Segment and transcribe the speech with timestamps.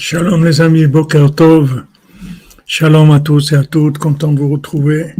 [0.00, 1.84] Shalom les amis, Boker Tov.
[2.64, 5.12] Shalom à tous et à toutes, content de vous retrouver.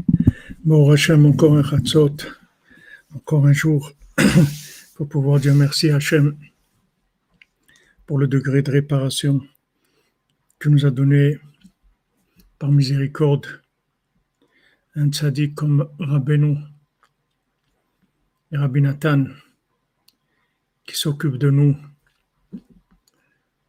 [0.64, 2.14] Bon Hachem, encore un Chatzot,
[3.12, 3.90] encore un jour
[4.94, 6.36] pour pouvoir dire merci à Hachem
[8.06, 9.40] pour le degré de réparation
[10.60, 11.38] que nous a donné
[12.60, 13.60] par miséricorde
[14.94, 16.56] un tzaddik comme Rabbeinu
[18.52, 19.24] et Rabbi Nathan
[20.86, 21.76] qui s'occupe de nous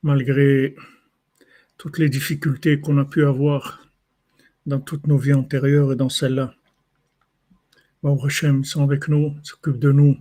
[0.03, 0.75] malgré
[1.79, 3.79] toutes les difficultés qu'on a pu avoir
[4.65, 6.53] dans toutes nos vies antérieures et dans celle-là.
[8.03, 10.17] Baruch Hashem sont avec nous, s'occupent de nous,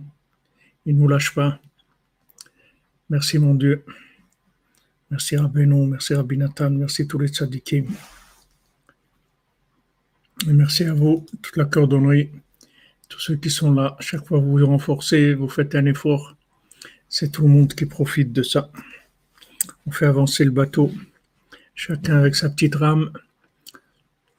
[0.85, 1.59] ils ne nous lâchent pas.
[3.09, 3.83] Merci mon Dieu.
[5.11, 7.87] Merci Rabbeinu, merci Rabbi Nathan, merci tous les tzadikim.
[10.47, 12.29] Et merci à vous, toute la cordonnerie,
[13.09, 13.97] tous ceux qui sont là.
[13.99, 16.37] Chaque fois vous vous renforcez, vous faites un effort.
[17.09, 18.71] C'est tout le monde qui profite de ça.
[19.85, 20.93] On fait avancer le bateau.
[21.81, 23.13] Chacun avec sa petite rame.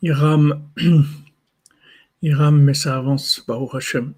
[0.03, 0.63] Il rame,
[2.23, 4.13] il rame, mais ça avance, Baruch Hashem.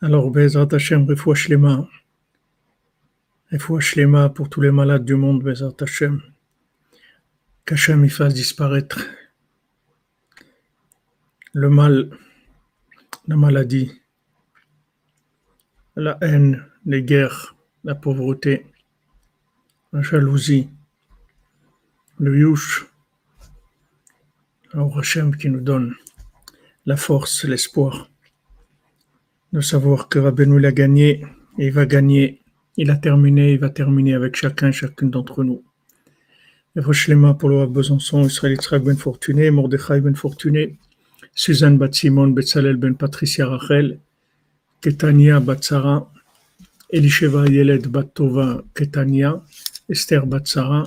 [0.00, 1.88] Alors, Bezrat Hashem, refouach les mains.
[3.52, 6.22] Refouach les mains pour tous les malades du monde, Bezrat Hashem.
[7.66, 8.98] Qu'Hachem y fasse disparaître
[11.52, 12.10] le mal,
[13.28, 13.92] la maladie,
[15.94, 18.66] la haine, les guerres, la pauvreté,
[19.92, 20.68] la jalousie,
[22.20, 22.86] le Yush,
[24.74, 25.94] au Hachem qui nous donne
[26.84, 28.10] la force, l'espoir
[29.54, 31.24] de savoir que Rabbeinu l'a gagné
[31.58, 32.42] et il va gagner.
[32.76, 35.64] Il a terminé, il va terminer avec chacun, chacune d'entre nous.
[36.76, 40.78] Lema pour le Besançon, Israël Yitzhak Ben Fortuné, Mordechai Ben Fortuné,
[41.34, 43.98] Suzanne Bat Simon, Betzalel Ben Patricia Rachel,
[44.82, 46.08] Ketania Batsara,
[46.92, 49.42] Elisheva Yeled Bat Tova Ketania,
[49.88, 50.84] Esther Batsara,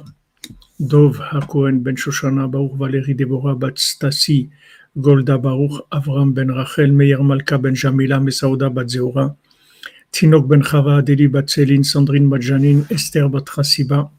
[0.84, 4.50] Dov Hakohen ben Shoshana Baruch Valérie Deborah Bat Stasi
[4.98, 8.90] Golda Baruch Avram ben Rachel Meir Malka ben Jamila Mesaouda Bat
[10.12, 14.12] Tinok ben Chava Adeli Bat Sandrine Bat Janine Esther Bat Chassiba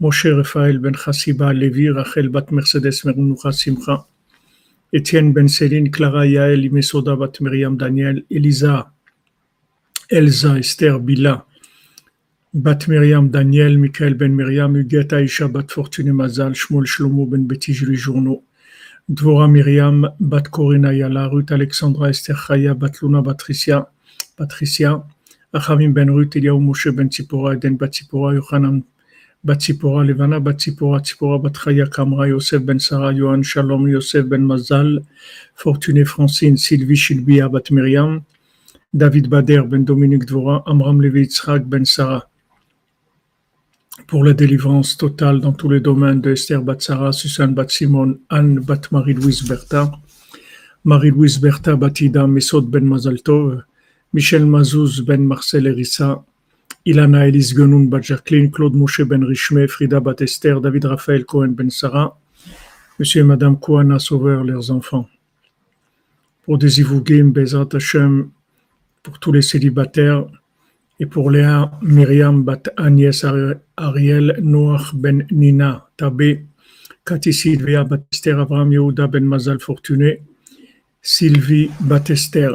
[0.00, 4.06] Moshe Raphaël ben Chassiba Levi Rachel Bat Mercedes Merunucha Simcha
[4.92, 8.90] Etienne ben Céline Clara Yael Mesoda Bat Miriam Daniel Elisa
[10.10, 11.45] Elsa Esther Bila
[12.58, 17.74] Bat Miriam Daniel, Michael Ben Miriam, Huguette Aïcha, Bat Fortune Mazal, Shmuel Shlomo Ben Betty
[17.74, 18.44] Journaux,
[19.10, 23.86] Dvora Miriam, Bat Corina Yala, Ruth Alexandra Esther Chaya, Bat Luna Patricia,
[24.38, 25.04] Patricia,
[25.52, 28.82] Achavim Ben Ruth, Moshe Ben Tzipora, Eden Bat Tzipora, Yohanan
[29.44, 29.58] Bat
[30.06, 35.04] Levana Bat Tzipora, Tzipora Bat Chaya Kamra, Yosef Ben Sarah, Yohan Shalom, Yosef Ben Mazal,
[35.54, 38.24] Fortuné Francine, Sylvie Shilbia, Bat Miriam,
[38.96, 42.26] David Bader Ben Dominique Dvora, Amram Levi Yitzhak Ben Sarah,
[44.06, 48.82] pour la délivrance totale dans tous les domaines de Esther Batsara, Susan Batsimon, Anne Bat
[48.92, 49.90] Marie-Louise Bertha,
[50.84, 53.62] Marie-Louise Bertha Batida Mesod Ben Mazaltov,
[54.12, 56.24] Michel Mazouz Ben Marcel Erissa,
[56.84, 61.48] Ilana Elise Genoun Bat Jacqueline, Claude Moshe Ben Richme, Frida Bat Esther, David Raphaël Cohen
[61.48, 62.18] Ben Sarah,
[62.98, 65.08] Monsieur et Madame Kouana Sauveur, leurs enfants.
[66.44, 68.30] Pour des Ivougim, Bezat Hashem,
[69.02, 70.26] pour tous les célibataires,
[70.98, 73.24] et pour Léa, Myriam Bat Agnès
[73.76, 76.46] Ariel Noach Ben Nina Tabé,
[77.04, 80.22] Cathy Sylvia Batester Abraham Yehuda Ben Mazal Fortuné,
[81.02, 82.50] Sylvie Batester.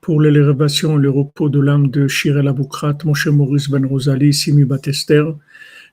[0.00, 4.64] Pour l'élévation et le repos de l'âme de Shirel Aboukrat, Moshe Maurice Ben Rosalie, Simi
[4.64, 5.24] Batester,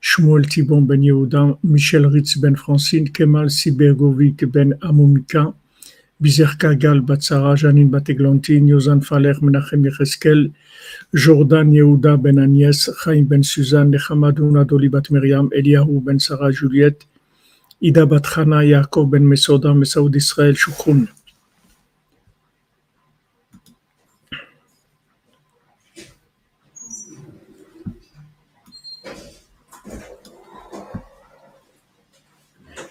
[0.02, 5.54] Shmuel Tibon Ben Yehuda, Michel Ritz Ben Francine, Kemal Sibergovic Ben Amomika,
[6.20, 10.52] Bizer Kagal Batsara, Janine Bateglantine, Yozan Faler Menachem Yecheskel,
[11.14, 17.06] Jordan Yehuda Ben Agnès, Chaim Ben Suzanne, Nechamadouna Doli Bat Miriam, Eliyahu Ben Sarah Juliette,
[17.84, 21.08] Ida Bat Chana, Yaakov Ben Mesoda, Mesaoud Israël, Shukroun.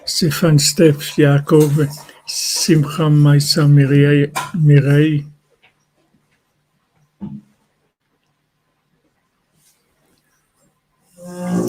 [0.05, 1.89] Stéphane Steph, Yaakov,
[2.39, 4.31] Simcha Maïsa Mireille,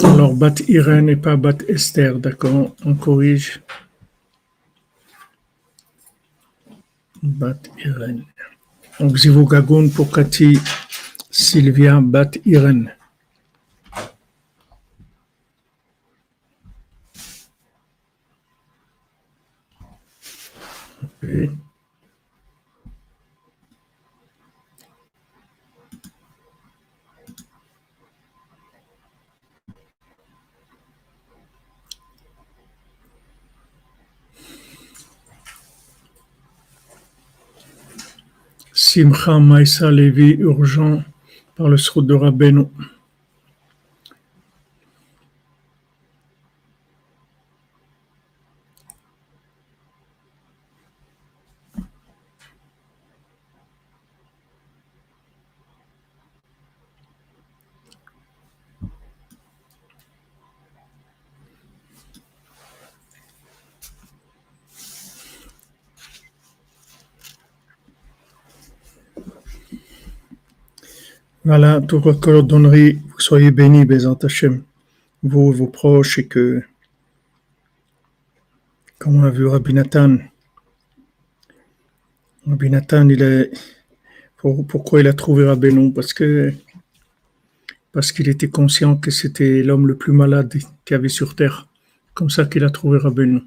[0.04, 3.62] Alors, Bat Irène et pas Bat Esther, d'accord On corrige.
[7.22, 8.24] Bat Irène.
[9.00, 10.58] Donc, Zivu Gagoun pour Cathy
[11.30, 12.92] Sylvia Bat Irène.
[38.72, 41.02] Simcha Maïsa Levi, urgent
[41.56, 42.66] par le sroud de Rabbeinu.
[71.44, 74.62] Voilà, tout votre donnerie, soyez bénis, Bézant Hachem,
[75.22, 76.62] vous et vos proches, et que,
[78.98, 80.18] comme on a vu Rabbi Nathan,
[83.08, 83.50] il est,
[84.36, 86.12] pourquoi il a trouvé Rabbeinu parce
[88.12, 91.68] qu'il était conscient que c'était l'homme le plus malade qu'il y avait sur terre.
[92.14, 93.42] Comme ça qu'il a trouvé Rabbeinu.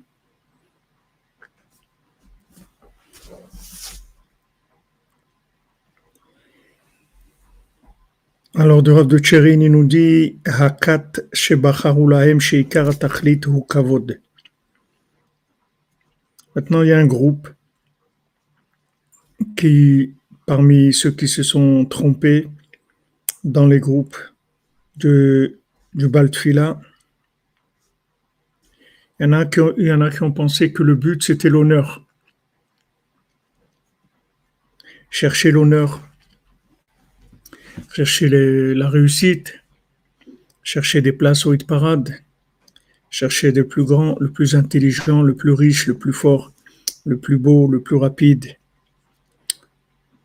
[8.54, 13.62] Alors, de Rav de Tcherin, il nous dit Hakat Shebacharulahem Sheikar Tachlit Hu.
[16.54, 17.48] Maintenant, il y a un groupe
[19.56, 20.16] qui,
[20.46, 22.50] parmi ceux qui se sont trompés
[23.46, 24.18] dans les groupes
[24.98, 25.62] de,
[25.94, 26.82] du Baltfila,
[29.22, 30.96] il y, en a qui ont, il y en a qui ont pensé que le
[30.96, 32.06] but c'était l'honneur.
[35.10, 36.02] Chercher l'honneur
[37.94, 39.62] chercher la réussite,
[40.64, 42.16] chercher des places au hit parade,
[43.10, 46.54] chercher le plus grand, le plus intelligent, le plus riche, le plus fort,
[47.06, 48.56] le plus beau, le plus rapide.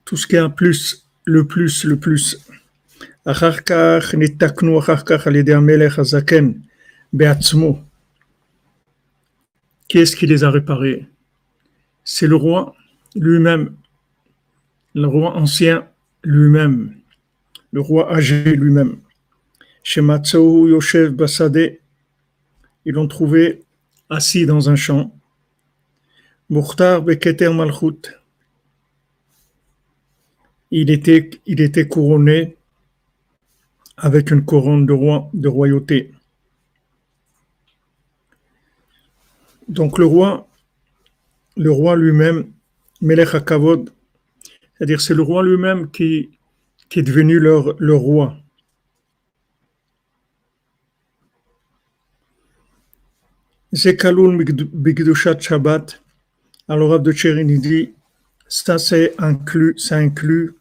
[0.05, 2.39] Tout ce qui a plus, le plus, le plus.
[9.89, 11.07] Qui est-ce qui les a réparés?
[12.05, 12.77] C'est le roi
[13.17, 13.75] lui-même,
[14.95, 15.89] le roi ancien
[16.23, 16.95] lui-même
[17.77, 19.01] le roi âgé lui-même.
[19.83, 21.79] Chez Matsou Yoshev Basade,
[22.87, 23.65] ils l'ont trouvé
[24.09, 25.15] assis dans un champ.
[26.49, 28.01] Mukhtar Beketer Malchut,
[30.71, 32.57] il était, il était couronné
[33.99, 36.15] avec une couronne de, roi, de royauté.
[39.69, 40.49] Donc le roi,
[41.59, 42.51] le roi lui-même,
[43.03, 43.93] Melech HaKavod,
[44.79, 46.31] c'est-à-dire c'est le roi lui-même qui,
[46.89, 48.37] qui est devenu leur, le roi.
[53.73, 56.03] Zekaloun Bigdushat Shabbat.
[56.69, 57.93] Alors, Abde Cherin dit,
[58.49, 60.55] ça c'est inclus, inclut,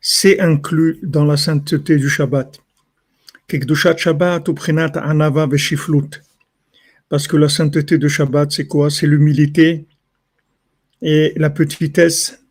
[0.00, 2.60] c'est inclus dans la sainteté du Shabbat.
[3.96, 4.48] Shabbat
[4.96, 5.48] Anava.
[7.08, 8.88] Parce que la sainteté du Shabbat, c'est quoi?
[8.88, 9.86] C'est l'humilité
[11.02, 12.42] et la petitesse,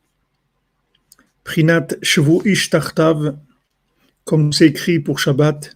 [1.44, 2.70] Prinat Shvu Ish
[4.24, 5.76] comme c'est écrit pour Shabbat,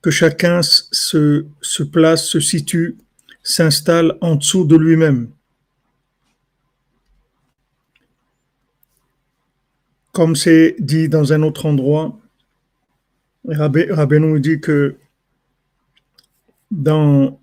[0.00, 1.44] que chacun se,
[1.82, 2.96] place, se situe,
[3.42, 5.30] s'installe en dessous de lui-même.
[10.12, 12.18] Comme c'est dit dans un autre endroit,
[13.46, 14.96] Rabbeinu dit que
[16.70, 17.40] dans,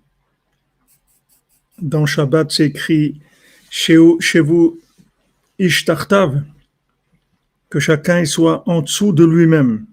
[1.80, 3.20] dans Shabbat, c'est écrit
[3.70, 4.80] chez, vous,
[5.58, 6.42] Ishtartav,
[7.68, 9.86] que chacun soit en dessous de lui-même.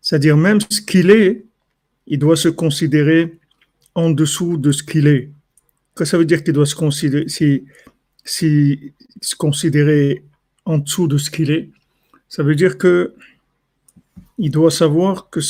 [0.00, 1.44] C'est-à-dire même ce qu'il est,
[2.06, 3.38] il doit se considérer
[3.94, 5.30] en dessous de ce qu'il est.
[5.94, 7.64] Que ça veut dire qu'il doit se considérer, si,
[8.24, 8.92] si,
[10.64, 11.70] en dessous de ce qu'il est,
[12.28, 13.14] ça veut dire que
[14.38, 15.40] il doit savoir que,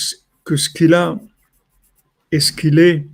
[0.44, 1.18] que ce qu'il a
[2.30, 3.06] et ce qu'il est,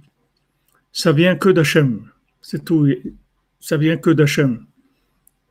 [0.92, 2.02] ça vient que d'Hachem.
[2.42, 2.86] C'est tout
[3.62, 4.66] ça vient que d'Hachem.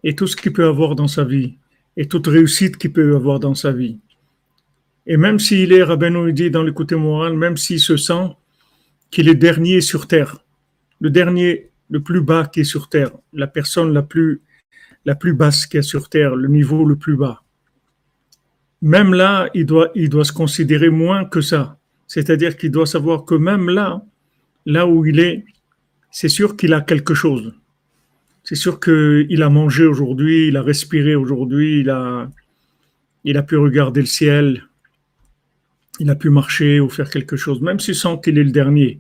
[0.03, 1.58] Et tout ce qu'il peut avoir dans sa vie,
[1.96, 4.00] et toute réussite qu'il peut avoir dans sa vie.
[5.08, 8.36] Et même s'il est, Rabbeinu dit dans le côté moral, même s'il se sent
[9.12, 10.44] qu'il est dernier sur terre,
[11.00, 14.41] le dernier, le plus bas qui est sur terre, la personne la plus,
[15.06, 17.41] la plus basse qui est sur terre, le niveau le plus bas.
[18.82, 21.77] Même là, il doit, il doit se considérer moins que ça.
[22.08, 24.03] C'est-à-dire qu'il doit savoir que même là,
[24.65, 25.46] là où il est,
[26.12, 27.53] c'est sûr qu'il a quelque chose
[28.44, 34.08] c'est sûr qu'il a mangé aujourd'hui, il a respiré aujourd'hui, il a, pu regarder le
[34.08, 34.64] ciel,
[36.00, 39.00] il a pu marcher ou faire quelque chose, même s'il sent qu'il est le dernier.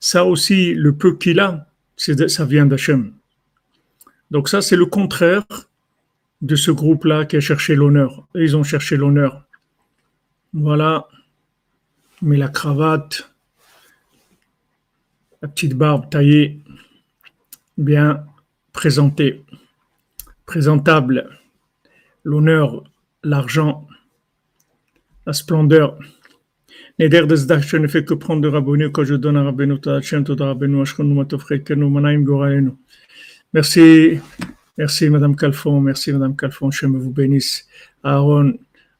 [0.00, 3.12] Ça aussi, le peu qu'il a, ça vient d'Hachem.
[4.30, 5.44] Donc ça, c'est le contraire
[6.40, 8.26] de ce groupe-là qui a cherché l'honneur.
[8.34, 9.44] Ils ont cherché l'honneur.
[10.54, 11.06] Voilà.
[12.22, 13.30] Mais la cravate,
[15.42, 16.61] la petite barbe taillée,
[17.82, 18.24] bien
[18.72, 19.44] présenté,
[20.46, 21.28] présentable,
[22.24, 22.84] l'honneur,
[23.22, 23.86] l'argent,
[25.26, 25.98] la splendeur.
[26.98, 30.24] Neder de je ne fais que prendre de Rabbeinu quand je donne à Rabbeinu, Tadachem,
[30.24, 32.72] Toda Rabbeinu, Ashkonu, Matofrekenu, Manaim, Goralenu.
[33.52, 34.20] Merci,
[34.78, 37.66] merci Madame Calfon, merci Madame Calfon, je me vous bénisse.
[38.02, 38.54] Aaron,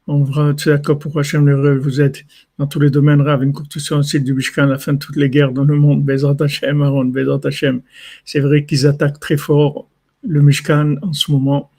[0.08, 2.24] on va tu d'accord pour Hachem le vous êtes
[2.58, 5.30] dans tous les domaines raves, une construction aussi du Bishkan la fin de toutes les
[5.30, 6.04] guerres dans le monde.
[6.04, 7.82] Bezrat Hachem, Aaron, Bezrat Hachem.
[8.24, 9.88] C'est vrai qu'ils attaquent très fort
[10.26, 11.70] le Mishkan en ce moment,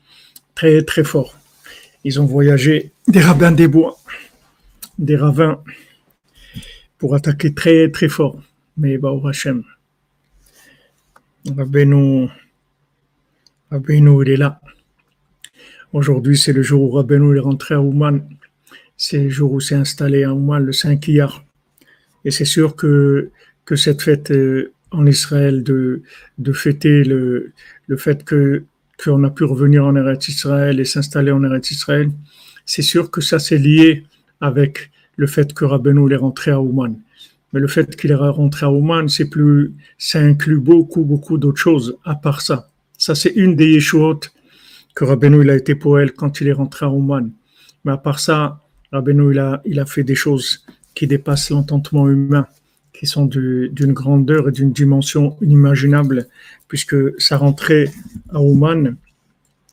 [0.55, 1.37] très très fort.
[2.03, 3.97] Ils ont voyagé des rabbins des bois,
[4.97, 5.61] des ravins,
[6.97, 8.41] pour attaquer très très fort.
[8.77, 9.63] Mais bah, Hachem,
[11.57, 12.29] Rabbeinu,
[13.69, 14.61] Rabbeinu, il est là.
[15.93, 18.27] Aujourd'hui, c'est le jour où Rabbeinu est rentré à Ouman.
[18.97, 21.45] C'est le jour où s'est installé à Ouman le 5 Iyar.
[22.25, 23.29] Et c'est sûr que,
[23.63, 26.01] que cette fête euh, en Israël, de,
[26.39, 27.51] de fêter le,
[27.85, 28.63] le fait que
[29.03, 32.09] qu'on a pu revenir en Eretz Israël et s'installer en Eretz Israël,
[32.65, 34.03] c'est sûr que ça c'est lié
[34.41, 36.95] avec le fait que Rabbeinu est rentré à Ouman.
[37.51, 41.61] Mais le fait qu'il est rentré à Ouman, c'est plus, ça inclut beaucoup, beaucoup d'autres
[41.61, 42.69] choses à part ça.
[42.97, 44.21] Ça, c'est une des Yeshuot
[44.93, 47.31] que Rabbeinu il a été pour elle quand il est rentré à Ouman.
[47.85, 52.07] Mais à part ça, Rabbeinu il a, il a fait des choses qui dépassent l'entendement
[52.07, 52.47] humain,
[52.93, 56.27] qui sont d'une grandeur et d'une dimension inimaginable,
[56.67, 57.89] puisque sa rentrée
[58.29, 58.95] à Ouman,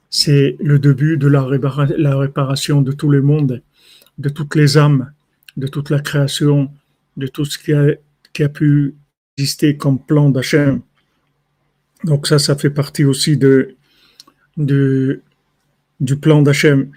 [0.08, 3.62] c'est le début de la, réparation de tout le monde,
[4.18, 5.12] de toutes les âmes,
[5.56, 6.70] de toute la création,
[7.16, 7.94] de tout ce qui a,
[8.32, 8.94] qui a pu
[9.36, 10.80] exister comme plan d'Hachem.
[12.04, 13.76] Donc ça, ça fait partie aussi de,
[14.60, 15.22] du,
[16.20, 16.90] plan d'Hachem.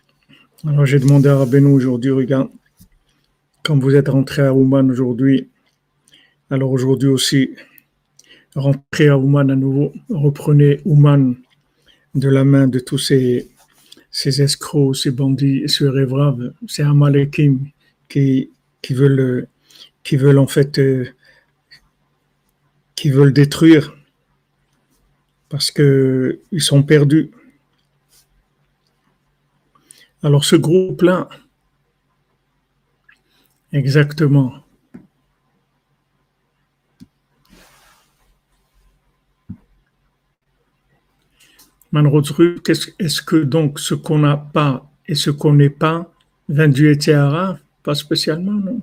[0.67, 2.49] Alors j'ai demandé à Rabbeinu aujourd'hui, regarde,
[3.63, 5.49] quand vous êtes rentré à Ouman aujourd'hui,
[6.49, 7.51] alors aujourd'hui aussi,
[8.55, 11.35] rentrez à Ouman à nouveau, reprenez Ouman
[12.15, 13.49] de la main de tous ces,
[14.25, 17.59] escrocs, ces bandits, ces rêvraves, ces Amalekim
[18.07, 18.49] qui,
[18.81, 19.47] qui, veulent,
[20.03, 21.07] qui veulent en fait, euh,
[22.95, 23.95] qui veulent détruire
[25.49, 27.31] parce qu'ils sont perdus.
[30.23, 31.27] Alors ce groupe-là,
[33.73, 34.53] exactement.
[41.91, 42.59] Manrodsru,
[42.97, 46.11] est-ce que donc ce qu'on n'a pas et ce qu'on n'est pas
[46.49, 48.81] vient du Etiara Pas spécialement, non?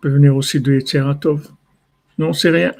[0.00, 1.50] peut venir aussi du Etieratov.
[2.18, 2.72] Non, c'est rien.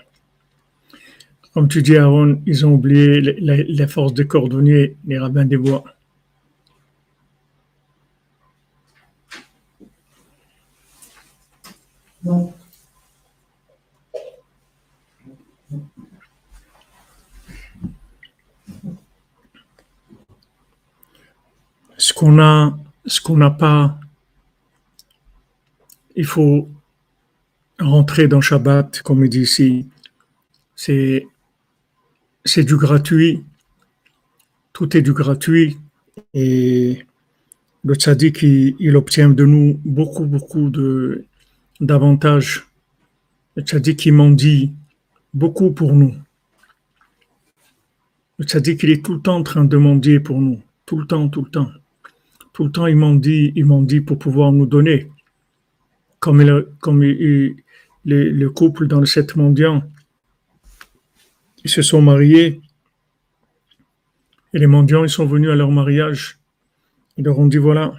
[1.52, 5.84] Comme tu dis, Aaron, ils ont oublié les forces des cordonniers, les rabbins des bois.
[12.22, 12.52] Ce
[22.12, 23.98] qu'on a, ce qu'on n'a pas,
[26.14, 26.68] il faut
[27.78, 29.88] rentrer dans Shabbat, comme il dit ici.
[30.74, 31.26] C'est,
[32.56, 33.44] du gratuit.
[34.72, 35.78] Tout est du gratuit.
[36.34, 37.06] Et
[37.84, 41.24] le tzaddik, il obtient de nous beaucoup, beaucoup de,
[41.80, 42.66] davantage.
[43.56, 44.72] Le tzaddik, il m'en dit
[45.34, 46.14] beaucoup pour nous.
[48.38, 50.60] Le tzaddik, il est tout le temps en train de demander pour nous.
[50.86, 51.70] Tout le temps, tout le temps.
[52.52, 55.10] Tout le temps, il m'en dit, il m'en dit pour pouvoir nous donner.
[56.18, 59.82] Comme, il, comme le couple dans le sept mendiants,
[61.64, 62.60] ils se sont mariés.
[64.52, 66.38] Et les mendiants, ils sont venus à leur mariage.
[67.16, 67.94] Ils leur ont dit, voilà,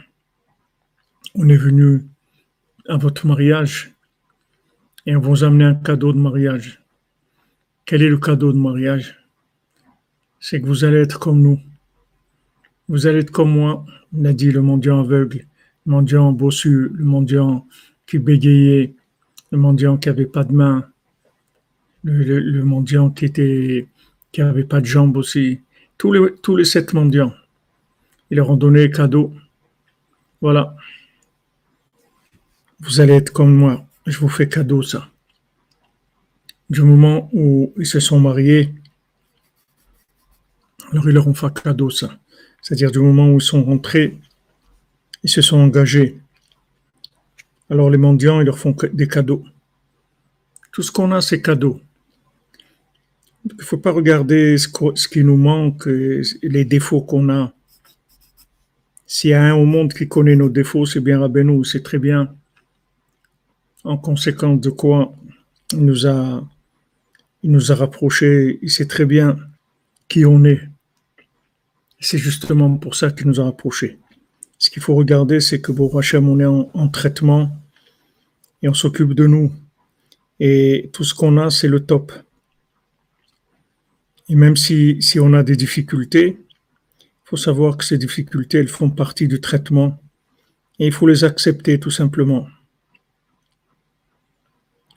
[1.36, 2.04] on est venu
[2.88, 3.94] à votre mariage
[5.06, 6.82] et on vous amener un cadeau de mariage.
[7.86, 9.18] Quel est le cadeau de mariage?
[10.40, 11.60] C'est que vous allez être comme nous.
[12.88, 13.86] Vous allez être comme moi,
[14.16, 15.46] on dit le mendiant aveugle,
[15.86, 17.68] le mendiant bossu, le mendiant
[18.06, 18.94] qui bégayait,
[19.52, 20.88] le mendiant qui n'avait pas de main,
[22.04, 23.88] le, mendiant qui était
[24.32, 25.62] qui n'avait pas de jambes aussi.
[25.98, 27.34] Tous les, tous les sept mendiants.
[28.30, 29.34] Ils leur ont donné cadeau.
[30.42, 30.76] Voilà
[32.82, 35.08] vous allez être comme moi, je vous fais cadeau ça.
[36.70, 38.74] Du moment où ils se sont mariés,
[40.92, 42.18] alors ils leur ont fait cadeau ça.
[42.62, 44.18] C'est-à-dire du moment où ils sont rentrés,
[45.24, 46.20] ils se sont engagés.
[47.70, 49.44] Alors les mendiants, ils leur font des cadeaux.
[50.72, 51.80] Tout ce qu'on a, c'est cadeau.
[53.46, 57.54] Il ne faut pas regarder ce, qui nous manque, les défauts qu'on a.
[59.06, 62.00] S'il y a un au monde qui connaît nos défauts, c'est bien Rabbeinu, c'est très
[62.00, 62.34] bien
[63.84, 65.14] en conséquence de quoi
[65.74, 66.48] il nous a,
[67.44, 69.38] il nous a rapprochés, il sait très bien
[70.08, 70.62] qui on est.
[72.00, 74.00] C'est justement pour ça qu'il nous a rapprochés.
[74.58, 77.52] Ce qu'il faut regarder, c'est que pour Hachem, on est en, traitement
[78.62, 79.52] et on s'occupe de nous.
[80.40, 82.12] Et tout ce qu'on a, c'est le top.
[84.30, 86.38] Et même si, si on a des difficultés,
[87.00, 90.00] il faut savoir que ces difficultés, elles font partie du traitement.
[90.80, 92.48] Et il faut les accepter tout simplement.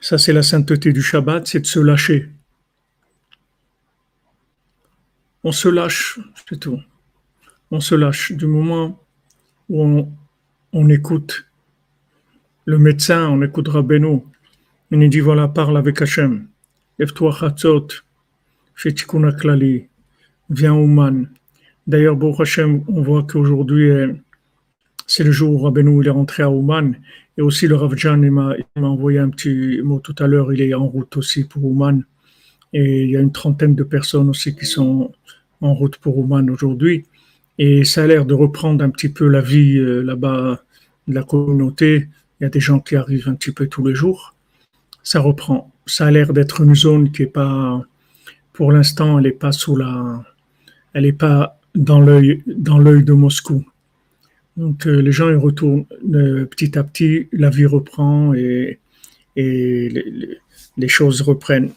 [0.07, 2.29] Ça, c'est la sainteté du Shabbat, c'est de se lâcher.
[5.43, 6.79] On se lâche, c'est tout.
[7.71, 9.01] On se lâche du moment
[9.67, 10.07] où
[10.71, 11.47] on, écoute
[12.65, 14.21] le médecin, on écoute Rabbeinu.
[14.91, 16.49] Il nous dit voilà, parle avec Hachem.
[16.99, 17.87] Lève-toi, Chatzot,
[18.75, 18.93] fais
[20.51, 21.31] viens Ouman.
[21.87, 23.89] D'ailleurs, pour Hachem, on voit qu'aujourd'hui,
[25.05, 26.95] c'est le jour où Rabbeinu est rentré à Ouman.
[27.37, 30.53] Et aussi, le Rav Jan, m'a envoyé un petit mot tout à l'heure.
[30.53, 32.03] Il est en route aussi pour Ouman.
[32.73, 35.11] Et il y a une trentaine de personnes aussi qui sont
[35.61, 37.05] en route pour Ouman aujourd'hui.
[37.57, 40.63] Et ça a l'air de reprendre un petit peu la vie euh, là-bas
[41.07, 42.09] de la communauté.
[42.39, 44.35] Il y a des gens qui arrivent un petit peu tous les jours.
[45.03, 45.71] Ça reprend.
[45.85, 47.81] Ça a l'air d'être une zone qui est pas,
[48.53, 50.23] pour l'instant, elle n'est pas sous la,
[50.93, 53.63] elle n'est pas dans l'œil, dans l'œil de Moscou.
[54.57, 58.79] Donc euh, les gens ils retournent euh, petit à petit, la vie reprend et,
[59.35, 61.71] les, choses reprennent.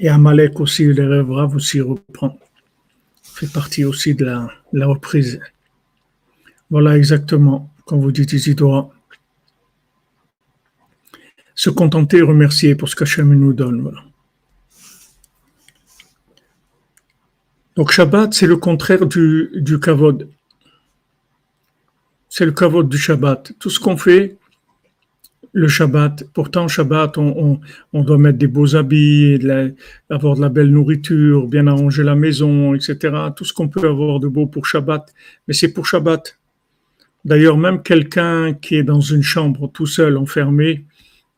[0.00, 2.36] Et Amalek aussi, les rêves aussi reprend.
[3.22, 5.40] Fait partie aussi de la, reprise.
[6.70, 8.90] Voilà exactement, comme vous dites Isidora.
[11.54, 13.92] Se contenter et remercier pour ce qu'Hachem nous donne.
[17.76, 20.28] Donc Shabbat, c'est le contraire du kavod
[22.36, 23.54] c'est le kavod du Shabbat.
[23.58, 24.36] Tout ce qu'on fait,
[25.54, 26.24] le Shabbat.
[26.34, 27.60] Pourtant, Shabbat, on,
[27.94, 29.38] doit mettre des beaux habits,
[30.10, 32.98] avoir de la belle nourriture, bien arranger la maison, etc.
[33.34, 35.14] Tout ce qu'on peut avoir de beau pour Shabbat.
[35.48, 36.38] Mais c'est pour Shabbat.
[37.24, 40.84] D'ailleurs, même quelqu'un qui est dans une chambre tout seul, enfermé,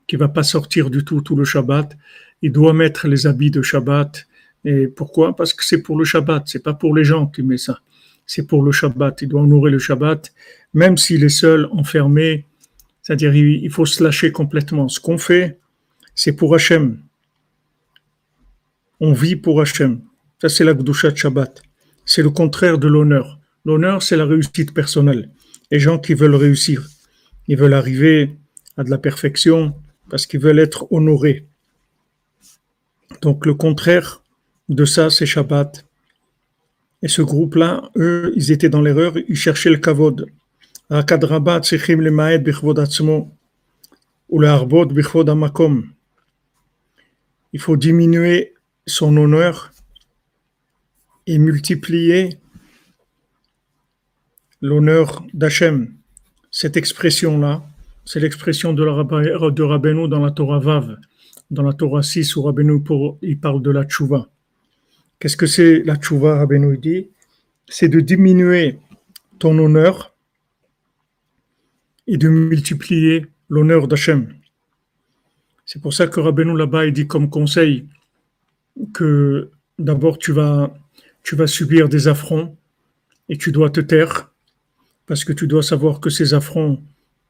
[0.08, 1.96] qui va pas sortir du tout tout le Shabbat,
[2.42, 4.26] il doit mettre les habits de Shabbat.
[4.64, 5.36] Et pourquoi?
[5.36, 7.78] Parce que c'est pour le Shabbat, c'est pas pour les gens qui met ça.
[8.28, 9.22] C'est pour le Shabbat.
[9.22, 10.32] Il doit honorer le Shabbat
[10.74, 12.46] même s'il est seul, enfermé,
[13.02, 14.88] c'est-à-dire il faut se lâcher complètement.
[14.88, 15.58] Ce qu'on fait,
[16.14, 17.00] c'est pour Hachem.
[19.00, 20.02] On vit pour Hachem.
[20.40, 21.62] Ça, c'est la Gdushat Shabbat.
[22.04, 23.38] C'est le contraire de l'honneur.
[23.64, 25.30] L'honneur, c'est la réussite personnelle.
[25.70, 26.86] Les gens qui veulent réussir,
[27.48, 28.36] ils veulent arriver
[28.76, 29.74] à de la perfection
[30.10, 31.46] parce qu'ils veulent être honorés.
[33.22, 34.22] Donc le contraire
[34.68, 35.87] de ça, c'est Shabbat.
[37.02, 40.26] Et ce groupe-là, eux, ils étaient dans l'erreur, ils cherchaient le kavod.
[47.52, 48.54] Il faut diminuer
[48.86, 49.72] son honneur
[51.26, 52.38] et multiplier
[54.60, 55.94] l'honneur d'Hachem.
[56.50, 57.62] Cette expression-là,
[58.04, 60.96] c'est l'expression de, Rabbeinu dans la Torah Vav,
[61.50, 62.82] dans la Torah 6 où Rabbeinu
[63.40, 64.28] parle de la tchouva.
[65.18, 67.08] Qu'est-ce que c'est la tchouva, Rabbeinu dit?
[67.68, 68.78] C'est de diminuer
[69.38, 70.14] ton honneur
[72.06, 74.34] et de multiplier l'honneur d'Hachem.
[75.66, 77.88] C'est pour ça que Rabbeinu là-bas il dit comme conseil
[78.94, 80.72] que d'abord tu vas,
[81.22, 82.56] tu vas subir des affronts
[83.28, 84.32] et tu dois te taire
[85.06, 86.80] parce que tu dois savoir que ces affronts,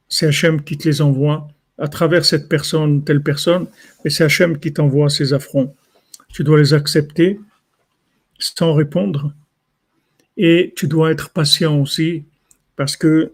[0.08, 1.48] c'est Hachem qui te les envoie
[1.78, 3.68] à travers cette personne, telle personne,
[4.04, 5.74] et c'est Hachem qui t'envoie ces affronts.
[6.32, 7.40] Tu dois les accepter
[8.38, 9.34] sans répondre
[10.36, 12.24] et tu dois être patient aussi
[12.76, 13.32] parce que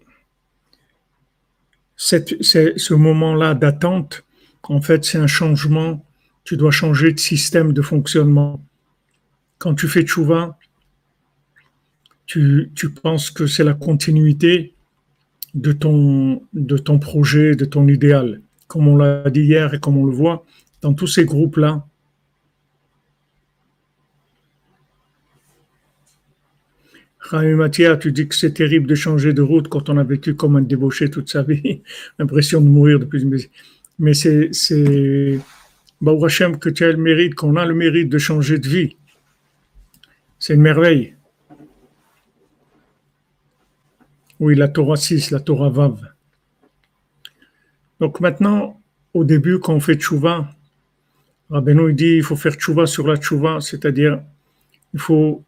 [1.96, 4.24] ce moment-là d'attente,
[4.62, 6.04] en fait, c'est un changement.
[6.44, 8.64] Tu dois changer de système de fonctionnement.
[9.58, 10.58] Quand tu fais tchouva,
[12.26, 14.74] tu, tu penses que c'est la continuité
[15.54, 18.40] de ton, de ton projet, de ton idéal.
[18.66, 20.44] Comme on l'a dit hier et comme on le voit
[20.80, 21.86] dans tous ces groupes-là,
[27.30, 30.34] Rami Mathia, tu dis que c'est terrible de changer de route quand on a vécu
[30.34, 31.82] comme un débauché toute sa vie.
[32.18, 33.50] L'impression de mourir depuis.
[33.98, 35.38] Mais c'est, c'est,
[36.06, 38.96] Hachem, que tu as le mérite, qu'on a le mérite de changer de vie.
[40.38, 41.14] C'est une merveille.
[44.38, 45.98] Oui, la Torah 6, la Torah Vav.
[48.00, 48.80] Donc maintenant,
[49.14, 50.50] au début, quand on fait tchouva,
[51.48, 54.20] Rabbeinu dit il faut faire tchouva sur la tchouva, c'est-à-dire
[54.92, 55.42] il faut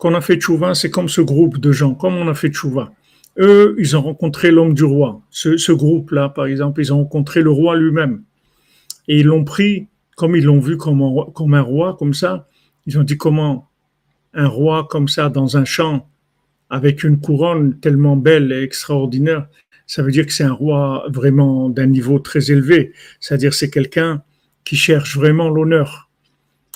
[0.00, 2.90] qu'on a fait tchouva, c'est comme ce groupe de gens, comme on a fait tchouva.
[3.38, 5.20] Eux, ils ont rencontré l'homme du roi.
[5.30, 8.22] Ce, groupe-là, par exemple, ils ont rencontré le roi lui-même.
[9.08, 12.48] Et ils l'ont pris, comme ils l'ont vu comme un, roi, comme ça,
[12.86, 13.68] Ils ont dit comment
[14.32, 16.08] un roi comme ça dans un champ
[16.70, 19.48] avec une couronne tellement belle et extraordinaire,
[19.86, 22.92] ça veut dire que c'est un roi vraiment d'un niveau très élevé.
[23.18, 24.22] C'est-à-dire c'est quelqu'un
[24.64, 26.08] qui cherche vraiment l'honneur.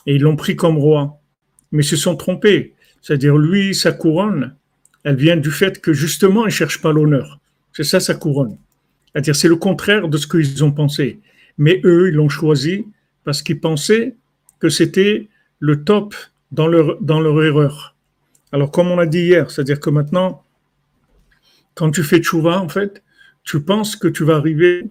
[0.07, 1.21] Et ils l'ont pris comme roi.
[1.73, 2.74] Mais ils se sont trompés.
[3.05, 4.55] C'est-à-dire lui, sa couronne,
[5.03, 7.39] elle vient du fait que justement, il ne cherche pas l'honneur.
[7.75, 8.57] C'est ça sa couronne.
[9.13, 11.21] C'est-à-dire c'est le contraire de ce qu'ils ont pensé.
[11.59, 12.87] Mais eux, ils l'ont choisi
[13.23, 14.17] parce qu'ils pensaient
[14.59, 16.15] que c'était le top
[16.51, 17.95] dans leur, erreur.
[18.53, 20.43] Alors, comme on a dit hier, c'est-à-dire que maintenant,
[21.75, 23.03] quand tu fais tchouva, en fait,
[23.43, 24.89] tu penses que tu vas arriver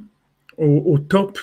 [0.60, 1.40] au, top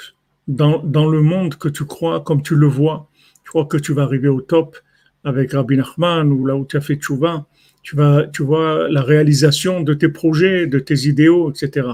[0.47, 3.09] dans, dans, le monde que tu crois, comme tu le vois.
[3.43, 4.77] Tu crois que tu vas arriver au top
[5.25, 7.47] avec Rabbi Nachman ou là où tu as fait tchouva.
[7.83, 11.89] Tu, vas, tu vois la réalisation de tes projets, de tes idéaux, etc.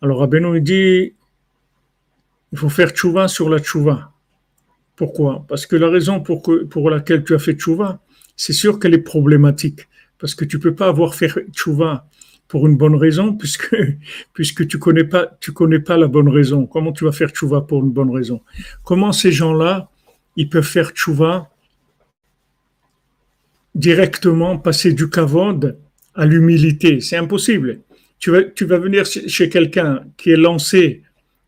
[0.00, 1.12] Alors, Rabbeinu dit
[2.52, 4.12] il faut faire tchouva sur la tchouva.
[4.96, 5.44] Pourquoi?
[5.48, 8.00] Parce que la raison pour, que, pour laquelle tu as fait tchouva,
[8.36, 9.88] c'est sûr qu'elle est problématique.
[10.18, 12.06] Parce que tu peux pas avoir fait tchouva
[12.48, 13.76] pour une bonne raison, puisque,
[14.32, 16.66] puisque tu connais pas, tu connais pas la bonne raison.
[16.66, 18.40] Comment tu vas faire tchouva pour une bonne raison?
[18.84, 19.90] Comment ces gens-là,
[20.36, 21.50] ils peuvent faire tchouva
[23.78, 25.78] directement, passer du kavod
[26.14, 27.80] à l'humilité C'est impossible.
[28.18, 31.02] Tu vas, tu vas venir chez quelqu'un qui est lancé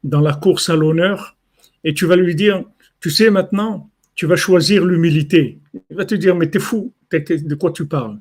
[0.05, 1.37] dans la course à l'honneur
[1.83, 2.63] et tu vas lui dire,
[3.01, 5.59] tu sais maintenant, tu vas choisir l'humilité.
[5.91, 8.19] Il va te dire, mais t'es fou, de quoi tu parles?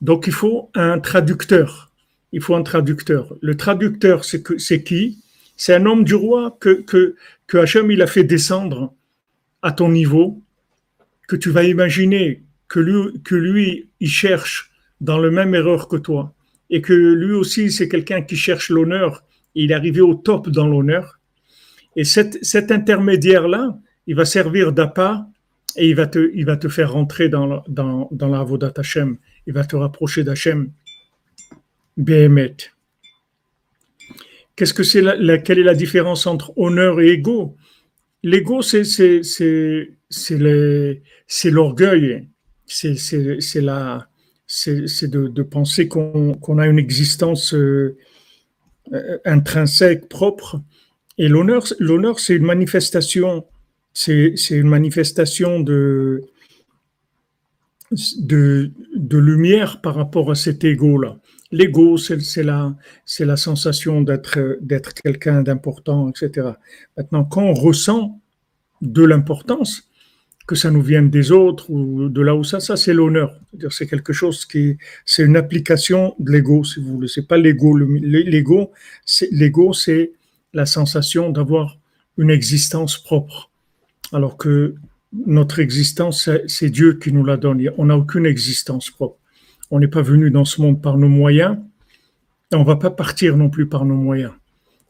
[0.00, 1.90] Donc il faut un traducteur.
[2.32, 3.34] Il faut un traducteur.
[3.40, 5.18] Le traducteur, c'est qui?
[5.56, 7.16] C'est un homme du roi que, que,
[7.48, 8.94] que Hachem il a fait descendre
[9.62, 10.40] à ton niveau,
[11.26, 16.34] que tu vas imaginer que lui, il cherche dans le même erreur que toi,
[16.70, 20.66] et que lui aussi, c'est quelqu'un qui cherche l'honneur il est arrivé au top dans
[20.66, 21.18] l'honneur.
[21.96, 25.26] Et cet intermédiaire-là, il va servir d'appât
[25.76, 29.16] et il va te, faire rentrer dans, la Avodat Hashem.
[29.46, 30.72] Il va te rapprocher d'Hachem.
[31.96, 32.56] Behemet.
[34.56, 37.56] Qu'est-ce que c'est la, quelle est la différence entre honneur et ego?
[38.22, 38.82] L'ego, c'est,
[41.44, 42.28] l'orgueil.
[42.72, 44.08] C'est, la,
[44.46, 47.54] c'est, de, de penser qu'on, a une existence.
[47.54, 47.96] Euh,
[48.92, 50.60] euh, intrinsèque, propre.
[51.16, 53.46] Et l'honneur, l'honneur, c'est une manifestation,
[53.92, 56.22] c'est, une manifestation de,
[58.18, 61.18] de, de, lumière par rapport à cet ego-là.
[61.52, 66.48] L'ego, c'est, c'est la, c'est la sensation d'être, d'être quelqu'un d'important, etc.
[66.96, 68.20] Maintenant, quand on ressent
[68.82, 69.88] de l'importance,
[70.50, 73.38] que ça nous vienne des autres ou de là où ça, ça c'est l'honneur.
[73.70, 77.06] C'est quelque chose qui, c'est une application de l'ego, si vous voulez.
[77.06, 77.76] C'est pas l'ego.
[77.76, 78.72] L'ego,
[79.06, 80.10] c'est l'ego, c'est
[80.52, 81.78] la sensation d'avoir
[82.18, 83.48] une existence propre,
[84.12, 84.74] alors que
[85.24, 87.62] notre existence, c'est Dieu qui nous la donne.
[87.78, 89.18] On n'a aucune existence propre.
[89.70, 91.58] On n'est pas venu dans ce monde par nos moyens,
[92.52, 94.32] et on va pas partir non plus par nos moyens.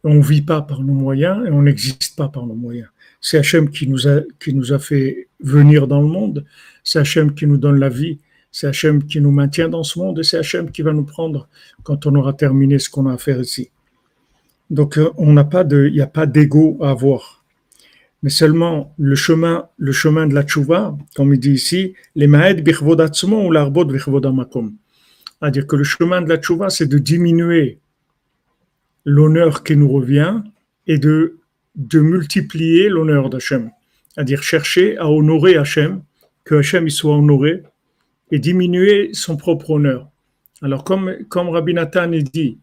[0.05, 2.89] On vit pas par nos moyens et on n'existe pas par nos moyens.
[3.21, 6.45] C'est Hachem qui nous, a, qui nous a fait venir dans le monde.
[6.85, 8.19] C'est Hachem qui nous donne la vie.
[8.51, 11.49] C'est Hachem qui nous maintient dans ce monde et c'est Hachem qui va nous prendre
[11.83, 13.71] quand on aura terminé ce qu'on a à faire ici.
[14.71, 17.45] Donc, euh, on n'a pas il n'y a pas d'ego à avoir.
[18.23, 22.67] Mais seulement le chemin, le chemin de la tchouva, comme il dit ici, les maed
[22.83, 24.75] ou l'arbot birvodamakom.
[25.41, 27.79] C'est-à-dire que le chemin de la tchouva, c'est de diminuer
[29.05, 30.43] l'honneur qui nous revient
[30.87, 31.40] et de
[31.77, 33.71] de multiplier l'honneur d'Hachem,
[34.09, 36.03] c'est-à-dire chercher à honorer Hachem,
[36.45, 37.63] que Hachem y soit honoré,
[38.31, 40.09] et diminuer son propre honneur.
[40.63, 42.59] Alors comme, comme Rabbi Nathan il dit,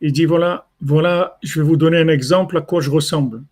[0.00, 3.42] il dit voilà, voilà, je vais vous donner un exemple à quoi je ressemble.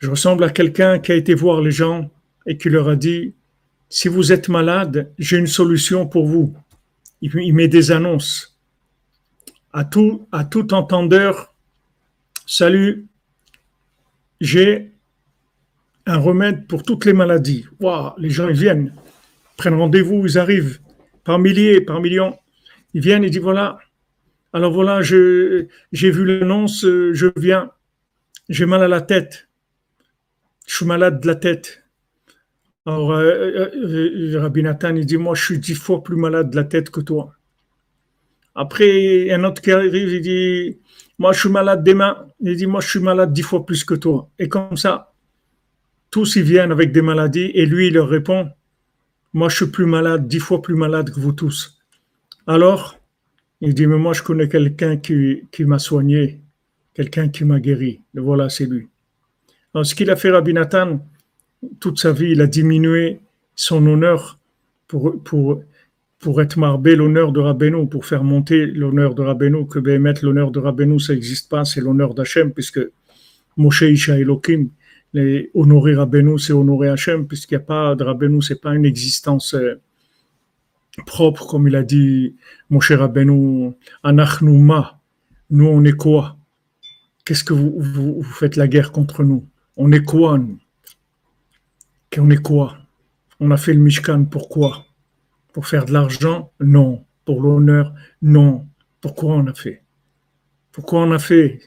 [0.00, 2.10] Je ressemble à quelqu'un qui a été voir les gens
[2.46, 3.34] et qui leur a dit
[3.88, 6.54] si vous êtes malade, j'ai une solution pour vous.
[7.20, 8.58] Il, met des annonces
[9.72, 11.51] à tout, à tout entendeur
[12.54, 13.06] Salut,
[14.38, 14.92] j'ai
[16.04, 17.64] un remède pour toutes les maladies.
[17.80, 18.92] Waouh, les gens viennent,
[19.56, 20.78] prennent rendez-vous, ils arrivent
[21.24, 22.38] par milliers, par millions.
[22.92, 23.78] Ils viennent et disent voilà,
[24.52, 27.70] alors voilà, j'ai vu l'annonce, je viens,
[28.50, 29.48] j'ai mal à la tête,
[30.66, 31.82] je suis malade de la tête.
[32.84, 36.50] Alors, euh, euh, euh, Rabbi Nathan, il dit Moi, je suis dix fois plus malade
[36.50, 37.32] de la tête que toi.
[38.54, 40.78] Après, un autre qui arrive, il dit
[41.22, 42.26] moi, je suis malade des mains.
[42.40, 44.28] Il dit, moi, je suis malade dix fois plus que toi.
[44.40, 45.12] Et comme ça,
[46.10, 48.50] tous ils viennent avec des maladies et lui, il leur répond,
[49.32, 51.78] moi, je suis plus malade, dix fois plus malade que vous tous.
[52.48, 52.98] Alors,
[53.60, 56.40] il dit, mais moi, je connais quelqu'un qui, m'a soigné,
[56.92, 58.00] quelqu'un qui m'a guéri.
[58.16, 58.88] Et voilà, c'est lui.
[59.74, 61.06] Alors, ce qu'il a fait, Rabbi Nathan,
[61.78, 63.20] toute sa vie, il a diminué
[63.54, 64.40] son honneur
[64.88, 65.62] pour,
[66.22, 70.52] pour être marbé l'honneur de Rabbeinu, pour faire monter l'honneur de Rabbeinu, que mettre l'honneur
[70.52, 72.80] de Rabbeinu, ça n'existe pas, c'est l'honneur d'Hachem, puisque
[73.56, 74.68] Moshe Isha Elohim,
[75.12, 78.84] les honorer Rabbeinu, c'est honorer Hachem, puisqu'il n'y a pas de Rabbeinu, c'est pas une
[78.84, 79.80] existence euh,
[81.06, 82.36] propre, comme il a dit
[82.70, 83.72] Moshe Rabbeinu,
[84.04, 85.00] Anachnouma,
[85.50, 86.36] nous on est quoi?
[87.24, 89.44] Qu'est-ce que vous, vous, faites la guerre contre nous?
[89.76, 90.60] On est quoi nous?
[92.16, 92.78] On est quoi?
[93.40, 94.86] On a fait le Mishkan, pourquoi?
[95.52, 97.04] Pour faire de l'argent Non.
[97.24, 98.66] Pour l'honneur Non.
[99.00, 99.82] Pourquoi on a fait?
[100.72, 101.60] Pourquoi on a fait?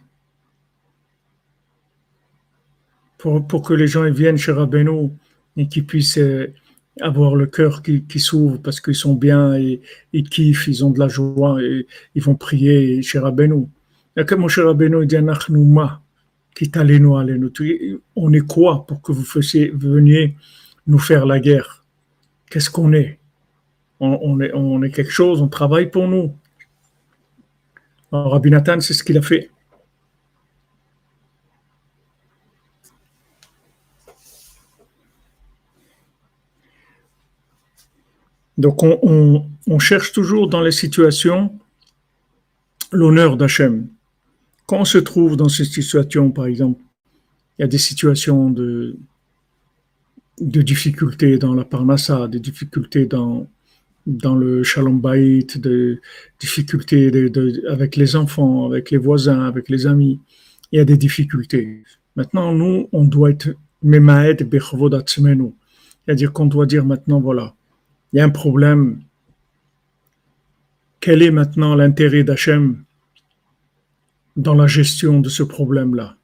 [3.17, 5.09] Pour, que les gens viennent chez Rabbeinu
[5.57, 6.53] et qu'ils puissent euh,
[7.01, 9.81] avoir le cœur qui, s'ouvre parce qu'ils sont bien et
[10.13, 13.67] ils kiffent, ils ont de la joie et ils vont prier chez Rabbeinu.
[18.15, 20.35] On est quoi pour que vous fassiez, veniez
[20.85, 21.83] nous faire la guerre?
[22.49, 23.19] Qu'est-ce qu'on est?
[23.99, 26.35] On, est quelque chose, on travaille pour nous.
[28.11, 29.49] Alors, Rabbi Nathan, c'est ce qu'il a fait.
[38.57, 41.53] Donc on, cherche toujours dans les situations
[42.91, 43.89] l'honneur d'Hachem
[44.65, 46.81] quand on se trouve dans cette situation, par exemple,
[47.57, 48.97] il y a des situations de,
[50.41, 53.47] de difficultés dans la parnassa, des difficultés dans,
[54.05, 55.99] dans le shalom bayit, de
[56.39, 57.11] difficultés
[57.67, 60.19] avec les enfants, avec les voisins, avec les amis.
[60.71, 61.83] Il y a des difficultés.
[62.15, 63.49] Maintenant, nous, on doit être
[63.81, 65.53] memaed bechvodatzmenu.
[66.05, 67.55] C'est-à-dire qu'on doit dire maintenant, voilà,
[68.13, 69.01] il y a un problème.
[70.99, 72.83] Quel est maintenant l'intérêt d'Hachem
[74.35, 76.15] dans la gestion de ce problème-là?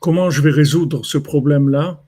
[0.00, 2.02] Comment je vais résoudre ce problème-là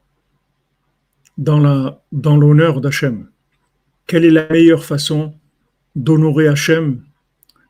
[1.38, 3.28] dans, la, dans l'honneur d'Hachem?
[4.06, 5.34] Quelle est la meilleure façon
[5.96, 7.02] d'honorer Hachem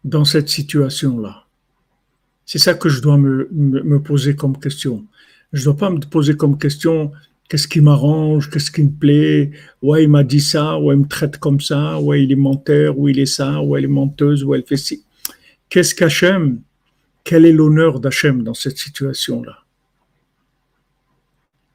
[0.04, 1.44] dans cette situation-là?
[2.46, 5.04] C'est ça que je dois me, poser comme question.
[5.52, 7.12] Je ne dois pas me poser comme question
[7.48, 11.06] qu'est-ce qui m'arrange, qu'est-ce qui me plaît, ouais, il m'a dit ça, ouais, il me
[11.06, 14.42] traite comme ça, ouais, il est menteur, ou il est ça, ouais, elle est menteuse,
[14.44, 15.04] ou elle fait ci.
[15.68, 16.60] Qu'est-ce qu'Hachem
[17.24, 19.64] quel est l'honneur d'Hachem dans cette situation-là?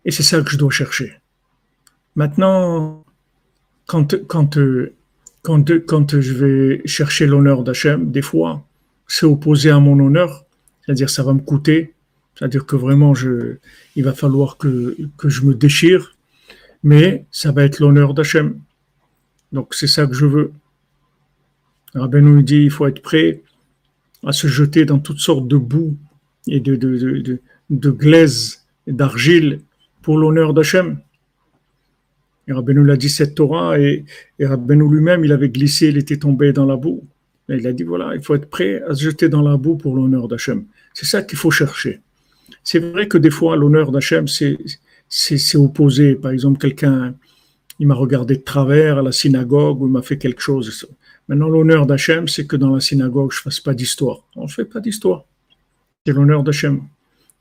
[0.05, 1.19] Et c'est ça que je dois chercher.
[2.15, 3.03] Maintenant,
[3.89, 4.13] quand,
[6.19, 8.63] je vais chercher l'honneur d'Hachem, des fois,
[9.07, 10.45] c'est opposé à mon honneur,
[10.81, 11.93] c'est-à-dire ça va me coûter,
[12.35, 13.13] c'est-à-dire que vraiment,
[13.95, 16.15] il va falloir que, je me déchire,
[16.83, 18.59] mais ça va être l'honneur d'Hachem.
[19.51, 20.51] Donc c'est ça que je veux.
[21.95, 23.41] Rabbi nous dit, il faut être prêt
[24.23, 25.97] à se jeter dans toutes sortes de boue
[26.47, 29.61] et de, de, de, d'argile
[30.03, 30.99] pour l'honneur d'Hachem.
[32.49, 34.03] Et Rabbeinu l'a dit cette Torah et,
[34.39, 37.07] et lui-même, il avait glissé, il était tombé dans la boue.
[37.47, 39.77] Et il a dit voilà, il faut être prêt à se jeter dans la boue
[39.77, 40.65] pour l'honneur d'Hachem.
[40.95, 42.01] C'est ça qu'il faut chercher.
[42.63, 44.57] C'est vrai que des fois, l'honneur d'Hachem, c'est,
[45.07, 46.15] c'est, opposé.
[46.15, 47.13] Par exemple, quelqu'un,
[47.79, 50.87] il m'a regardé de travers à la synagogue ou il m'a fait quelque chose.
[51.27, 54.23] Maintenant, l'honneur d'Hachem, c'est que dans la synagogue, je ne fasse pas d'histoire.
[54.35, 55.25] On ne fait pas d'histoire.
[56.03, 56.81] C'est l'honneur d'Hachem.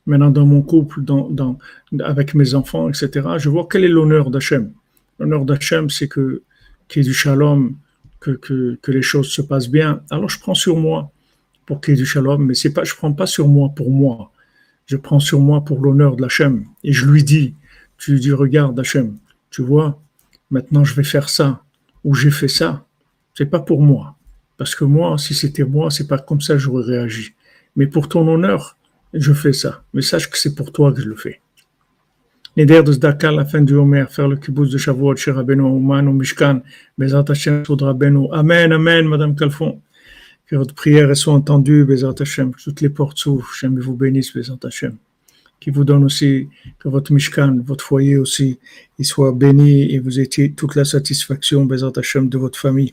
[0.05, 1.59] Maintenant, dans mon couple, dans, dans,
[2.01, 4.73] avec mes enfants, etc., je vois quel est l'honneur d'Hachem.
[5.19, 6.43] L'honneur d'Hachem, c'est que
[6.89, 7.77] qu'il y ait du shalom,
[8.21, 10.03] que, que, que, les choses se passent bien.
[10.11, 11.11] Alors, je prends sur moi
[11.67, 13.91] pour qu'il y ait du shalom, mais c'est pas, je prends pas sur moi pour
[13.91, 14.33] moi.
[14.87, 16.65] Je prends sur moi pour l'honneur de l'Hachem.
[16.83, 17.55] Et je lui dis,
[17.99, 19.19] tu lui dis, regarde Hachem,
[19.51, 20.01] tu vois,
[20.51, 21.63] maintenant je vais faire ça,
[22.05, 22.87] ou j'ai fait ça
[23.39, 24.17] c'est pas pour moi.
[24.57, 27.35] Parce que moi, si c'était moi, c'est pas comme ça que j'aurais réagi.
[27.77, 28.77] Mais pour ton honneur,
[29.15, 29.85] je fais ça.
[29.95, 31.41] Mais sache que c'est pour toi que je le fais.
[32.59, 36.09] Neder de Zdaka, la fin du Homer, faire le kibbutz de Shavuot chez Rabbeinu, Ouman,
[36.09, 36.61] au Mishkan,
[36.99, 38.27] Bezat Hashem, Sod Rabbeinu.
[38.33, 39.81] Amen, Amen, Madame Calfon.
[40.45, 42.53] Que votre prière soit entendue, Bezat Hashem.
[42.53, 43.49] Que toutes les portes s'ouvrent.
[43.49, 44.97] Hashem vous bénisse, Bezat Hashem.
[45.61, 46.49] Qui vous donne aussi,
[46.81, 48.59] que votre Mishkan, votre foyer aussi,
[49.03, 52.93] soit béni et vous ayez toute la satisfaction, Bezat Hashem, de votre famille.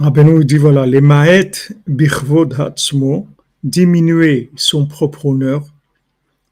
[0.00, 3.28] Rabbeinu dit voilà, les maët bichvod hatzmo,
[3.62, 5.62] diminuer son propre honneur,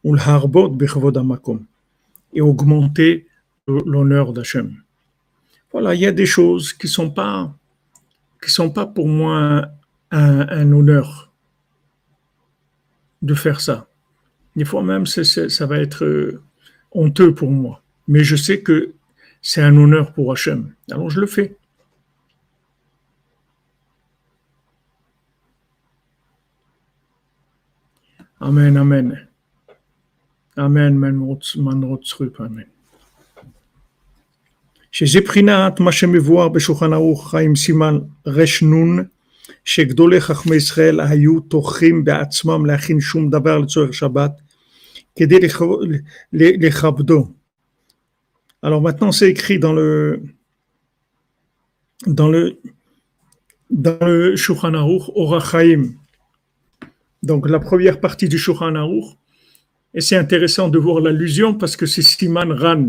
[0.05, 1.65] ou harbot bichvod amakom,
[2.35, 3.27] et augmenter
[3.67, 4.77] l'honneur d'Hachem.
[5.73, 7.51] Voilà, il y a des choses qui sont pas,
[8.47, 9.65] sont pas pour moi
[10.11, 11.33] un, honneur
[13.23, 13.89] de faire ça.
[14.57, 16.39] Des fois même, ça va être
[16.93, 17.81] honteux pour moi.
[18.09, 18.93] Mais je sais que
[19.41, 20.75] c'est un honneur pour Hachem.
[20.91, 21.57] Alors je le fais.
[28.42, 29.08] Amen, Amen.
[30.58, 32.74] Amen, man rotzrup, Amen.
[34.92, 39.06] שזה בחינת מה שמבואר בשולחן ערוך חיים סימן רנ
[39.66, 44.32] שגדולי חכמי ישראל היו טורחים בעצמם להכין שום דבר לצורך שבת
[45.16, 45.40] כדי
[46.34, 47.28] לכבדו.
[48.66, 50.22] Alors maintenant c'est écrit dans le
[52.08, 52.44] dans le
[53.70, 55.82] dans le Shulchan Aruch Orachaim.
[57.29, 59.09] donc la première partie du Shulchan Aruch,
[59.93, 62.89] et c'est intéressant de voir l'allusion parce que c'est Siman Ran,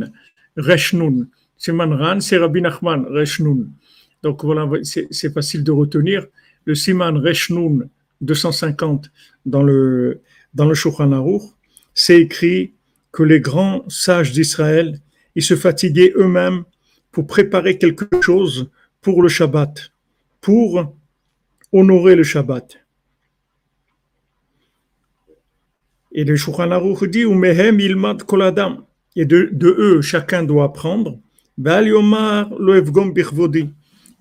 [0.55, 1.27] Reshnun.
[1.57, 3.67] Siman Ran, c'est Rabbi Nachman, Reshnun.
[4.23, 6.25] Donc voilà, c'est facile de retenir.
[6.63, 7.89] Le Siman Reshnun
[8.21, 9.11] 250
[9.45, 10.21] dans le,
[10.53, 10.75] dans le
[11.93, 12.73] c'est écrit
[13.11, 14.99] que les grands sages d'Israël,
[15.35, 16.63] ils se fatiguaient eux-mêmes
[17.11, 18.69] pour préparer quelque chose
[19.01, 19.91] pour le Shabbat
[20.39, 20.95] pour
[21.73, 22.77] honorer le Shabbat.
[26.19, 27.79] Et le Shulchan Aruch dit, Umehem.
[29.15, 31.17] Et de, eux, chacun doit apprendre.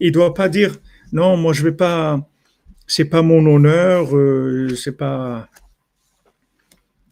[0.01, 0.77] Il doit pas dire,
[1.13, 2.21] non, moi je vais pas,
[2.87, 5.49] c'est pas mon honneur, euh, c'est pas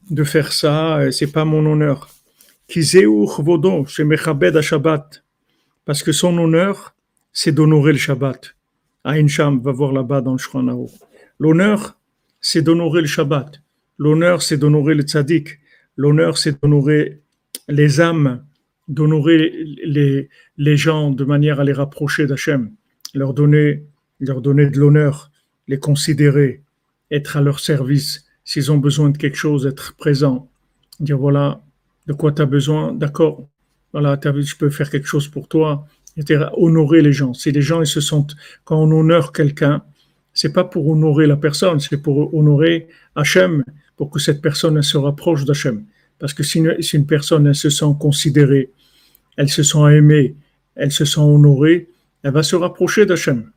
[0.08, 2.08] de faire ça, euh, c'est pas mon honneur.
[5.84, 6.94] Parce que son honneur,
[7.32, 8.54] c'est d'honorer le Shabbat.
[9.02, 10.86] Aïn Sham va voir là-bas dans le Shulchan
[11.40, 11.98] L'honneur,
[12.40, 13.60] c'est d'honorer le Shabbat.
[13.98, 15.58] L'honneur, c'est d'honorer le tzaddik.
[15.96, 17.20] L'honneur, c'est d'honorer
[17.68, 18.44] les âmes,
[18.88, 19.38] d'honorer
[19.84, 22.70] les, les gens de manière à les rapprocher d'Hachem,
[23.14, 23.84] leur donner,
[24.20, 25.30] leur donner de l'honneur,
[25.68, 26.62] les considérer,
[27.10, 28.26] être à leur service.
[28.44, 30.48] S'ils ont besoin de quelque chose, être présent.
[31.00, 31.62] Dire voilà,
[32.06, 33.48] de quoi tu as besoin, d'accord,
[33.92, 37.34] voilà, je peux faire quelque chose pour toi c'est-à-dire honorer les gens.
[37.34, 39.82] Si les gens ils se sentent, quand on honore quelqu'un,
[40.32, 43.64] c'est pas pour honorer la personne, c'est pour honorer Hachem,
[43.96, 45.84] pour que cette personne se rapproche d'Hachem.
[46.18, 48.70] Parce que si une, personne se sent considérée,
[49.36, 50.34] elle se sent aimée,
[50.74, 51.88] elle se sent honorée,
[52.22, 53.50] elle va se rapprocher d'Hachem.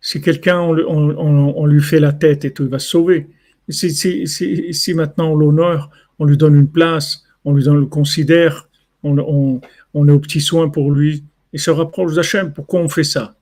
[0.00, 3.28] Si quelqu'un, on, lui fait la tête et tout, il va se sauver.
[3.68, 8.68] Si, maintenant on l'honore, on lui donne une place, on lui donne, le considère,
[9.02, 9.60] on,
[9.94, 12.52] est au petit soin pour lui et se rapproche d'Hachem.
[12.52, 13.36] Pourquoi on fait ça?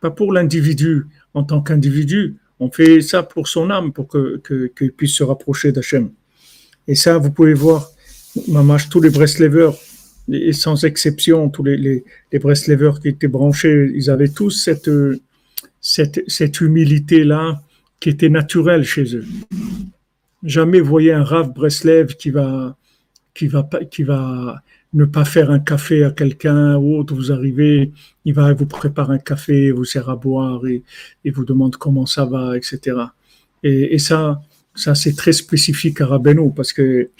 [0.00, 4.84] Pas pour l'individu en tant qu'individu, on fait ça pour son âme, pour qu'il que,
[4.98, 6.10] puisse se rapprocher d'Hachem.
[6.88, 7.90] Et ça, vous pouvez voir,
[8.48, 9.74] mamache, tous les Breslevers,
[10.30, 12.38] et sans exception, tous les, les, les
[13.00, 14.90] qui étaient branchés, ils avaient tous cette,
[15.80, 17.62] cette, cette humilité-là
[18.00, 19.26] qui était naturelle chez eux.
[20.42, 22.76] Jamais voyez un Rav Breslev qui va,
[23.34, 24.62] qui va, qui va
[24.94, 27.92] ne pas faire un café à quelqu'un ou autre, vous arrivez,
[28.24, 30.82] il va vous préparer un café, vous sert à boire et,
[31.24, 32.96] et vous demande comment ça va, etc.
[33.64, 34.40] Et, ça,
[34.74, 37.10] ça c'est très spécifique à Rabbeinu parce que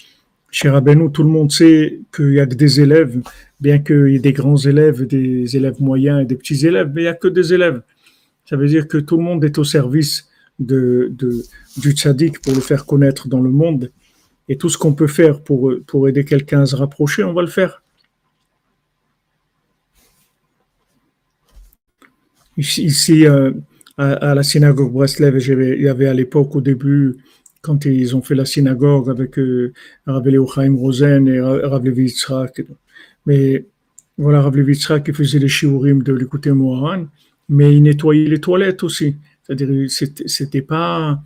[0.50, 3.20] chez Rabbeinu, tout le monde sait qu'il y a que des élèves,
[3.60, 7.00] bien qu'il y ait des grands élèves, des élèves moyens et des petits élèves, mais
[7.00, 7.82] il n'y a que des élèves.
[8.44, 10.28] Ça veut dire que tout le monde est au service
[10.60, 11.12] de,
[11.78, 13.90] du tzaddik pour le faire connaître dans le monde.
[14.48, 17.42] Et tout ce qu'on peut faire pour, pour aider quelqu'un à se rapprocher, on va
[17.42, 17.82] le faire.
[22.56, 23.50] Ici, euh,
[23.98, 27.16] à, la synagogue Breslev, il y avait à l'époque, au début,
[27.62, 29.72] quand ils ont fait la synagogue avec euh,
[30.06, 30.24] Rav
[30.76, 32.14] Rosen et Rav Levi
[33.26, 33.64] Mais
[34.18, 37.06] voilà, Rav Levi qui faisait les shiurim de l'écouter Moharan,
[37.48, 39.16] mais il nettoyait les toilettes aussi.
[39.42, 41.20] C'est-à-dire, c'était pas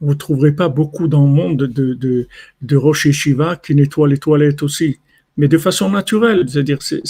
[0.00, 2.28] vous trouverez pas beaucoup dans le monde de, de,
[2.62, 4.98] de Shiva qui nettoient les toilettes aussi,
[5.36, 6.44] mais de façon naturelle.
[6.48, 7.02] C'est-à-dire, c'est,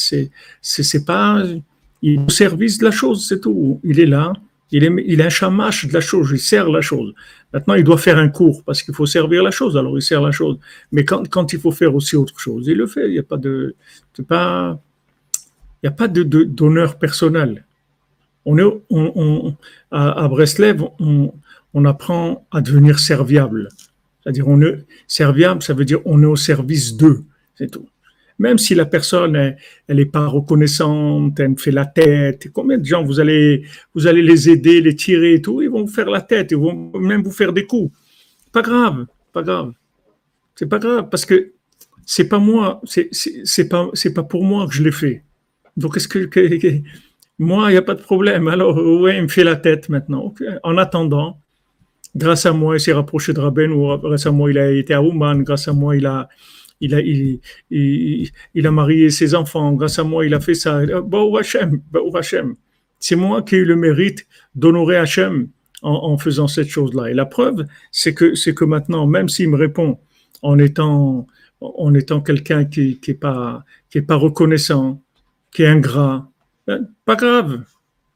[0.62, 1.42] c'est, pas,
[2.02, 3.80] il est au service de la chose, c'est tout.
[3.82, 4.32] Il est là,
[4.70, 7.12] il est, il est un chamache de la chose, il sert la chose.
[7.52, 10.22] Maintenant, il doit faire un cours parce qu'il faut servir la chose, alors il sert
[10.22, 10.58] la chose.
[10.92, 13.06] Mais quand, quand il faut faire aussi autre chose, il le fait.
[13.08, 13.74] Il n'y a pas de,
[14.28, 14.78] pas,
[15.82, 17.64] il y a pas de, d'honneur personnel.
[18.44, 19.56] On est, on,
[19.90, 21.32] à, à Breslev, on,
[21.76, 23.68] on apprend à devenir serviable.
[24.22, 27.20] C'est-à-dire, on est serviable, ça veut dire on est au service d'eux,
[27.54, 27.86] c'est tout.
[28.38, 32.48] Même si la personne, elle n'est pas reconnaissante, elle fait la tête.
[32.52, 33.64] Combien de gens vous allez,
[33.94, 36.56] vous allez les aider, les tirer et tout, ils vont vous faire la tête, ils
[36.56, 37.94] vont même vous faire des coups.
[38.52, 39.72] Pas grave, pas grave.
[40.54, 41.52] C'est pas grave parce que
[42.06, 45.24] c'est pas moi, c'est pas, pas pour moi que je l'ai fait.
[45.76, 46.26] Donc est-ce que,
[47.38, 48.48] moi, il n'y a pas de problème.
[48.48, 50.34] Alors, ouais, il me fait la tête maintenant.
[50.62, 51.38] En attendant,
[52.16, 54.94] grâce à moi, il s'est rapproché de Rabben, ou grâce à moi, il a été
[54.94, 56.28] à Ouman, grâce à moi, il a,
[56.80, 57.00] il a,
[57.70, 60.80] il, a marié ses enfants, grâce à moi, il a fait ça.
[61.38, 61.80] Hashem,
[62.14, 62.54] Hashem.
[62.98, 65.48] C'est moi qui ai eu le mérite d'honorer Hachem
[65.82, 67.10] en, faisant cette chose-là.
[67.10, 69.98] Et la preuve, c'est que, c'est que maintenant, même s'il me répond
[70.42, 71.26] en étant,
[71.60, 75.02] en étant quelqu'un qui n'est pas, qui pas reconnaissant,
[75.52, 76.30] qui est ingrat,
[76.66, 77.62] ben, pas grave.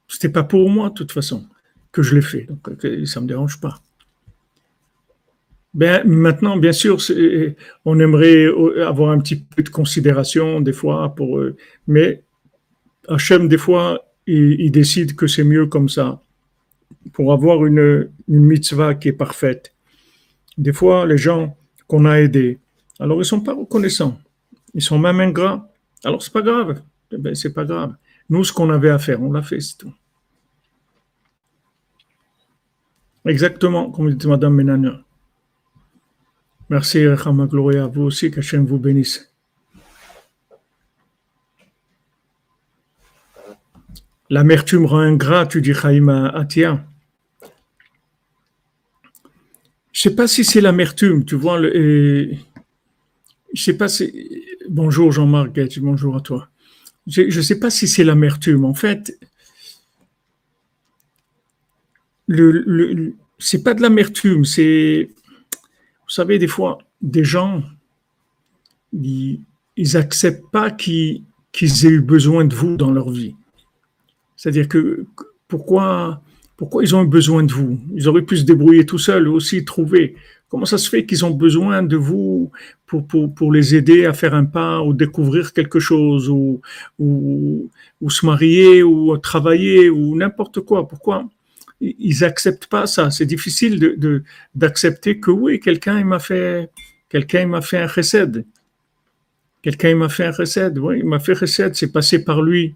[0.09, 1.47] C'était pas pour moi, de toute façon,
[1.93, 2.47] que je l'ai fait.
[2.49, 3.81] Donc, euh, ça me dérange pas.
[5.73, 6.99] Ben, maintenant, bien sûr,
[7.85, 8.47] on aimerait
[8.85, 11.57] avoir un petit peu de considération des fois pour eux,
[11.87, 12.23] mais
[13.09, 16.21] Hachem, des fois, il, décide que c'est mieux comme ça
[17.13, 19.75] pour avoir une, une mitzvah qui est parfaite.
[20.59, 21.57] Des fois, les gens
[21.87, 22.59] qu'on a aidés,
[22.99, 24.19] alors ils sont pas reconnaissants,
[24.75, 25.69] ils sont même ingrats.
[26.05, 27.95] Alors c'est pas grave, eh ben, c'est pas grave.
[28.29, 29.93] Nous, ce qu'on avait à faire, on l'a fait, c'est tout.
[33.25, 35.01] Exactement, comme dit Madame Menania.
[36.71, 39.33] Merci, Rachama Gloria, vous aussi, qu'Hachem vous bénisse.
[44.31, 46.87] L'amertume rend ingrat, tu dis Chaim Atia.
[49.91, 51.59] Je sais pas si c'est l'amertume, tu vois.
[51.59, 52.39] Le, et,
[53.53, 54.47] je sais pas si.
[54.69, 56.49] Bonjour Jean-Marc bonjour à toi.
[57.09, 58.65] Je ne sais pas si c'est l'amertume.
[58.65, 59.19] En fait,
[62.29, 65.11] le c'est pas de l'amertume, c'est.
[66.11, 67.63] Vous savez, des fois, des gens,
[68.93, 69.39] ils,
[69.77, 71.23] ils acceptent pas qu'ils
[71.63, 73.37] aient eu besoin de vous dans leur vie.
[74.35, 75.07] C'est-à-dire que
[75.47, 76.21] pourquoi,
[76.57, 77.79] pourquoi ils ont eu besoin de vous?
[77.95, 80.17] Ils auraient pu se débrouiller tout seuls, aussi trouver.
[80.49, 82.51] Comment ça se fait qu'ils ont besoin de vous
[82.89, 86.61] pour, les aider à faire un pas ou découvrir quelque chose ou,
[86.99, 90.89] ou se marier ou travailler ou n'importe quoi?
[90.89, 91.29] Pourquoi
[91.81, 93.97] ils acceptent pas ça C'est difficile
[94.55, 96.71] d'accepter que oui, quelqu'un m'a fait
[97.09, 98.47] quelqu'un m'a fait un recède.
[99.63, 100.79] Quelqu'un m'a fait un recède.
[100.79, 101.75] Oui, il m'a fait recède.
[101.75, 102.75] C'est passé par lui.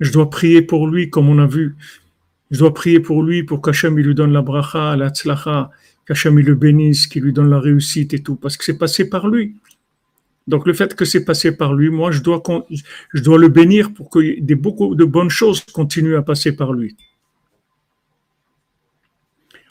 [0.00, 1.74] Je dois prier pour lui, comme on a vu.
[2.50, 5.70] Je dois prier pour lui, pour qu'Hachem lui donne la bracha, la tzlacha,
[6.06, 9.28] qu'Hachem le bénisse, qu'il lui donne la réussite et tout, parce que c'est passé par
[9.28, 9.56] lui.
[10.46, 12.42] Donc le fait que c'est passé par lui, moi, je dois,
[13.12, 16.96] je dois le bénir pour que beaucoup de bonnes choses continuent à passer par lui.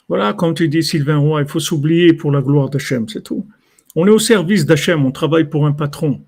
[0.08, 3.46] Voilà, comme tu dis, Sylvain Roy, il faut s'oublier pour la gloire d'Hachem, c'est tout.
[3.96, 6.24] On est au service d'Hachem, on travaille pour un patron.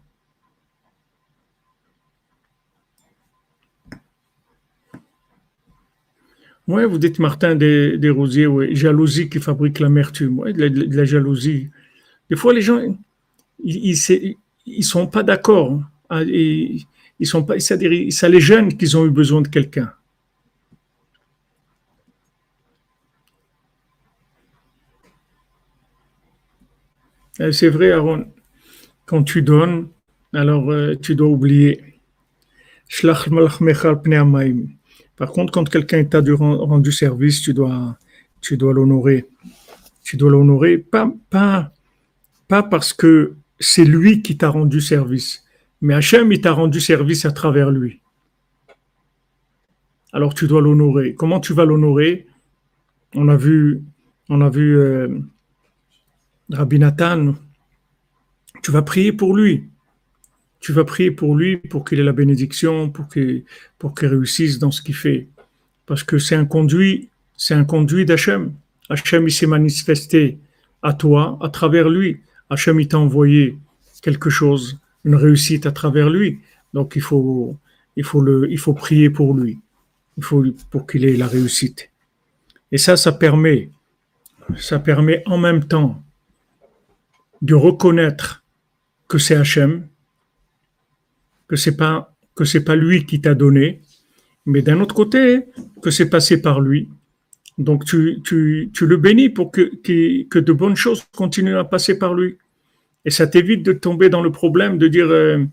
[6.67, 11.71] Oui, vous dites Martin des, Rosiers, jalousie qui fabrique l'amertume, de, la, jalousie.
[12.29, 12.79] Des fois, les gens,
[13.65, 13.97] ils,
[14.67, 15.81] ils, sont pas d'accord.
[16.11, 16.25] Hein.
[16.25, 16.85] Ils,
[17.19, 19.93] ils sont pas, c'est-à-dire, ça les gêne qu'ils ont eu besoin de quelqu'un.
[27.53, 28.27] C'est vrai, Aaron,
[29.07, 29.89] quand tu donnes,
[30.33, 31.81] alors euh, tu dois oublier.
[35.17, 37.97] Par contre, quand quelqu'un t'a rendu service, tu dois,
[38.41, 39.27] tu dois l'honorer.
[40.05, 41.73] Tu dois l'honorer, pas, pas,
[42.49, 45.45] pas parce que c'est lui qui t'a rendu service,
[45.81, 48.01] mais Hachem, il t'a rendu service à travers lui.
[50.13, 51.15] Alors tu dois l'honorer.
[51.15, 52.27] Comment tu vas l'honorer?
[53.15, 53.83] On a vu,
[54.29, 55.09] on a vu euh,
[56.51, 57.35] Rabbi Nathan.
[58.63, 59.69] Tu vas prier pour lui
[60.61, 63.45] tu vas prier pour lui, pour qu'il ait la bénédiction, pour qu'il
[64.01, 65.29] réussisse dans ce qu'il fait.
[65.87, 68.53] Parce que c'est un conduit, c'est conduit d'Hachem.
[68.89, 70.39] Hachem, il s'est manifesté
[70.83, 72.21] à toi, à travers lui.
[72.51, 73.57] Hachem, il t'a envoyé
[74.03, 76.41] quelque chose, une réussite à travers lui.
[76.75, 77.57] Donc, il faut,
[77.97, 79.59] il faut prier pour lui.
[80.17, 81.91] Il faut pour qu'il ait la réussite.
[82.73, 83.71] Et ça, ça permet,
[84.57, 86.03] ça permet en même temps
[87.43, 88.45] de reconnaître
[89.09, 89.87] que c'est Hachem,
[91.49, 93.81] que c'est pas que c'est pas lui qui t'a donné,
[94.47, 95.47] mais d'un autre côté
[95.83, 96.89] que c'est passé par lui.
[97.59, 102.15] Donc tu, tu, le bénis pour que, que, de bonnes choses continuent à passer par
[102.15, 102.39] lui.
[103.05, 105.45] Et ça t'évite de tomber dans le problème de dire euh,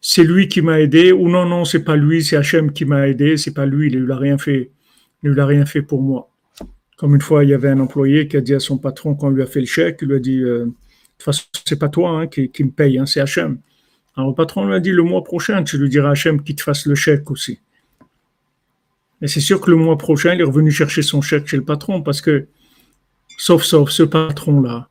[0.00, 3.08] c'est lui qui m'a aidé ou non non c'est pas lui c'est Hachem qui m'a
[3.08, 4.70] aidé c'est pas lui il n'a rien fait
[5.24, 6.30] il n'a rien fait pour moi.
[6.96, 9.28] Comme une fois il y avait un employé qui a dit à son patron quand
[9.28, 10.66] on lui a fait le chèque il lui a dit euh,
[11.18, 13.58] toute façon c'est pas toi hein, qui, me paye hein, c'est Hachem.
[14.16, 16.56] Alors le patron lui a dit le mois prochain, tu lui diras à Hachem qu'il
[16.56, 17.60] te fasse le chèque aussi.
[19.22, 21.64] Et c'est sûr que le mois prochain, il est revenu chercher son chèque chez le
[21.64, 22.46] patron parce que,
[23.38, 24.88] sauf, sauf ce patron-là,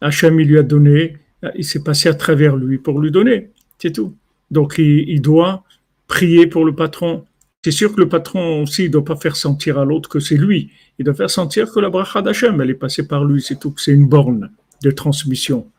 [0.00, 1.16] Hachem, il lui a donné,
[1.54, 3.50] il s'est passé à travers lui pour lui donner.
[3.78, 4.16] C'est tout.
[4.50, 5.64] Donc il, doit
[6.06, 7.24] prier pour le patron.
[7.64, 10.36] C'est sûr que le patron aussi ne doit pas faire sentir à l'autre que c'est
[10.36, 10.70] lui.
[10.98, 13.42] Il doit faire sentir que la bracha d'Hachem, elle est passée par lui.
[13.42, 13.74] C'est tout.
[13.76, 14.50] C'est une borne
[14.82, 15.70] de transmission.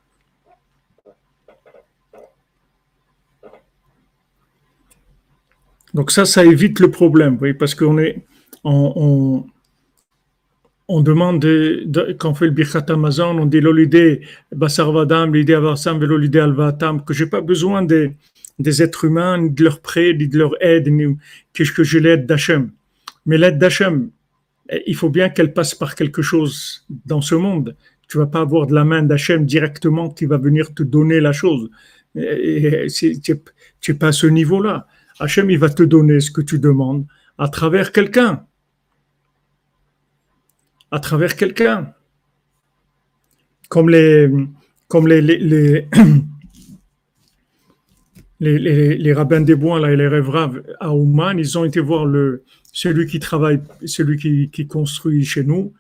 [5.94, 8.24] Donc ça, ça évite le problème, oui, parce qu'on est,
[8.64, 9.46] on,
[10.88, 14.22] on demande, de, quand on fait le Birkat Amazon, on dit l'olidé
[14.52, 18.16] Basarvadam, l'idée Avarsam, l'olidé Alvatam, que j'ai pas besoin des,
[18.58, 21.16] des êtres humains, ni de leur prêt, ni de leur aide, ni
[21.54, 22.72] que, que je l'aide d'Hachem.
[23.26, 24.10] Mais l'aide d'Hachem,
[24.88, 27.76] il faut bien qu'elle passe par quelque chose dans ce monde.
[28.10, 31.32] Tu vas pas avoir de la main d'Hachem directement qui va venir te donner la
[31.32, 31.70] chose.
[32.14, 33.16] Tu
[33.88, 34.88] n'es pas à ce niveau-là.
[35.20, 37.06] Hachem, il va te donner ce que tu demandes
[37.38, 38.46] à travers quelqu'un
[40.92, 41.94] à travers quelqu'un.
[43.68, 44.30] Comme les,
[44.88, 45.88] comme les, les, les,
[48.98, 50.32] les, rabbins des bois là, et les rêves
[50.80, 55.44] à Ouman, ils ont été voir le, celui qui travaille, celui qui, qui construit chez
[55.44, 55.74] nous.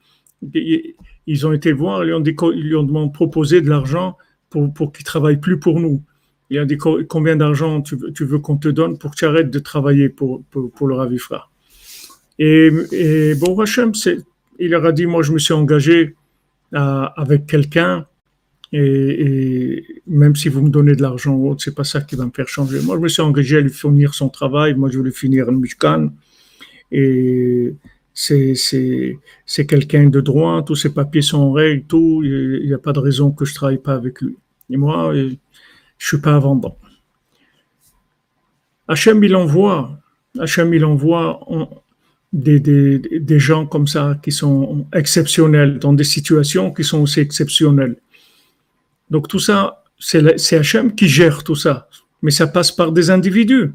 [1.31, 4.17] Ils ont été voir, ils, ont ils lui ont proposé de l'argent
[4.49, 6.01] pour, pour qu'il travaille plus pour nous.
[6.49, 9.51] Il a dit combien d'argent tu, tu, veux qu'on te donne pour que tu arrêtes
[9.51, 11.51] de travailler pour, pour, le Ravifra.
[12.39, 13.91] Et, et bon, Hachem,
[14.57, 16.15] il leur a dit, moi je me suis engagé
[16.73, 18.07] euh, avec quelqu'un
[18.71, 22.25] et, même si vous me donnez de l'argent ou autre, c'est pas ça qui va
[22.25, 22.81] me faire changer.
[22.81, 25.57] Moi je me suis engagé à lui fournir son travail, moi je voulais finir le
[25.57, 26.09] Mishkan
[26.91, 27.75] et
[28.13, 32.93] c'est, quelqu'un de droit, tous ses papiers sont en règle, tout, il n'y a pas
[32.93, 34.35] de raison que je travaille pas avec lui.
[34.69, 36.75] Et moi, je suis pas à vendre.
[38.87, 39.99] Hachem, il envoie,
[40.39, 41.39] Hachem, il envoie,
[42.33, 47.97] des, gens comme ça qui sont exceptionnels, dans des situations qui sont aussi exceptionnelles.
[49.09, 51.87] Donc tout ça, c'est Hachem qui gère tout ça,
[52.21, 53.71] mais ça passe par des individus.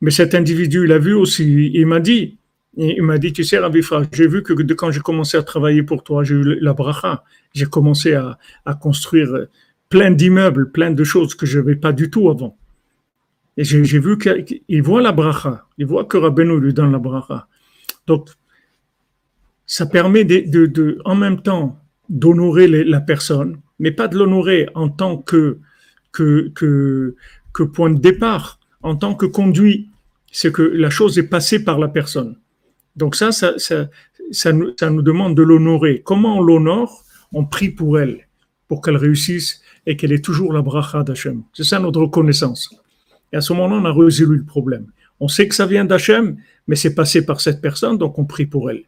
[0.00, 2.38] Mais cet individu, il a vu aussi, il m'a dit,
[2.76, 6.04] il m'a dit, tu sais, Ravifra, j'ai vu que quand j'ai commencé à travailler pour
[6.04, 8.38] toi, j'ai eu la bracha, j'ai commencé à,
[8.80, 9.46] construire
[9.88, 12.56] plein d'immeubles, plein de choses que je n'avais pas du tout avant.
[13.56, 17.48] Et j'ai vu qu'il voit la bracha, il voit que Rabbeinu lui donne la bracha.
[18.06, 18.28] Donc,
[19.66, 25.16] ça permet de, en même temps d'honorer la personne, mais pas de l'honorer en tant
[25.18, 25.58] que,
[26.12, 29.88] point de départ, en tant que conduit.
[30.32, 32.36] C'est que la chose est passée par la personne.
[33.00, 36.02] Donc ça, ça, nous, nous demande de l'honorer.
[36.04, 37.02] Comment on l'honore?
[37.32, 38.28] On prie pour elle,
[38.68, 41.42] pour qu'elle réussisse et qu'elle ait toujours la bracha d'Hachem.
[41.54, 42.76] C'est ça notre reconnaissance.
[43.32, 44.86] Et à ce moment-là, on a résolu le problème.
[45.18, 46.36] On sait que ça vient d'Hachem,
[46.66, 48.84] mais c'est passé par cette personne, donc on prie pour elle.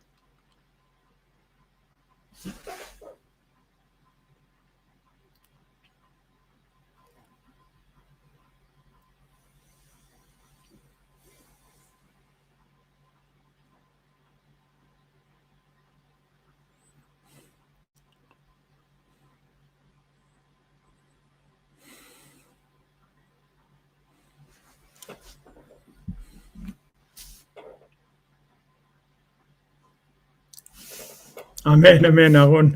[31.64, 32.72] Amen, Amen, Aaron.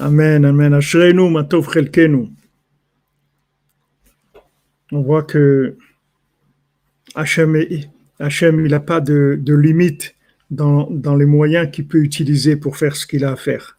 [0.00, 0.80] Amen, Amen.
[4.92, 5.76] On voit que
[7.14, 7.60] Hachem,
[8.18, 10.14] Hachem il n'a pas de, de limite
[10.50, 13.78] dans, dans, les moyens qu'il peut utiliser pour faire ce qu'il a à faire.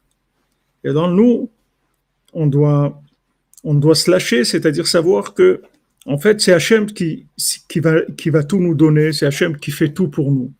[0.83, 1.49] Et dans nous,
[2.33, 3.01] on doit,
[3.63, 5.61] on doit se lâcher, c'est-à-dire savoir que,
[6.05, 7.25] en fait, c'est Hachem qui,
[7.67, 10.51] qui, va, qui va tout nous donner, c'est Hachem qui fait tout pour nous.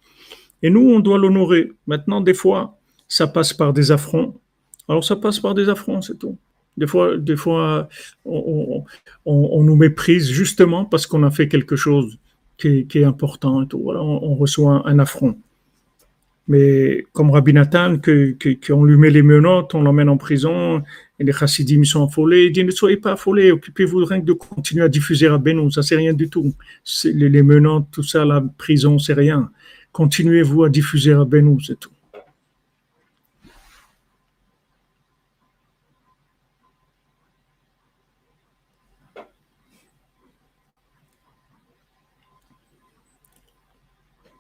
[0.64, 1.72] Et nous, on doit l'honorer.
[1.86, 2.77] Maintenant, des fois,
[3.08, 4.36] ça passe par des affronts.
[4.88, 6.38] Alors ça passe par des affronts, c'est tout.
[6.78, 7.90] Des fois, des fois
[8.26, 8.84] on,
[9.64, 12.20] nous méprise justement parce qu'on a fait quelque chose
[12.58, 13.82] qui est, important et tout.
[13.82, 15.38] Voilà, on, reçoit un, affront.
[16.48, 20.82] Mais comme Rabbi Nathan, qu'on lui met les menottes, on l'emmène en prison,
[21.20, 24.34] et les chassidim sont affolés, il dit ne soyez pas affolés, occupez-vous rien que de
[24.34, 26.54] continuer à diffuser à Benoît, ça c'est rien du tout.
[27.04, 29.52] Les, les, menottes, tout ça, la prison, c'est rien.
[29.92, 31.92] Continuez-vous à diffuser à Benoît, c'est tout.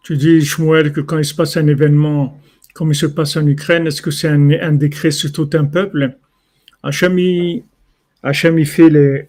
[0.07, 2.39] Tu dis, Shmuel, que quand il se passe un événement
[2.73, 6.17] comme il se passe en Ukraine, est-ce que c'est un, décret sur tout un peuple?
[6.81, 7.17] Hachem,
[8.63, 9.27] fait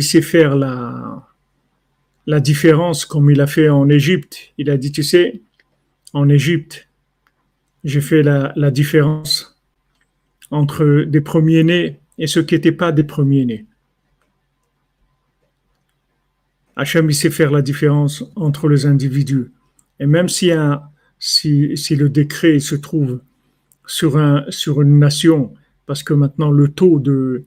[0.00, 1.26] sait faire la,
[2.26, 4.52] la différence comme il a fait en Égypte.
[4.58, 5.40] Il a dit, tu sais,
[6.12, 6.86] en Égypte,
[7.82, 9.60] j'ai fait la, la différence
[10.52, 13.66] entre des premiers-nés et ceux qui n'étaient pas des premiers-nés.
[16.78, 19.50] Hachem, il sait faire la différence entre les individus.
[19.98, 20.82] Et même si, un,
[21.18, 23.20] si, si le décret se trouve
[23.84, 25.52] sur, un, sur une nation,
[25.86, 27.44] parce que maintenant le taux de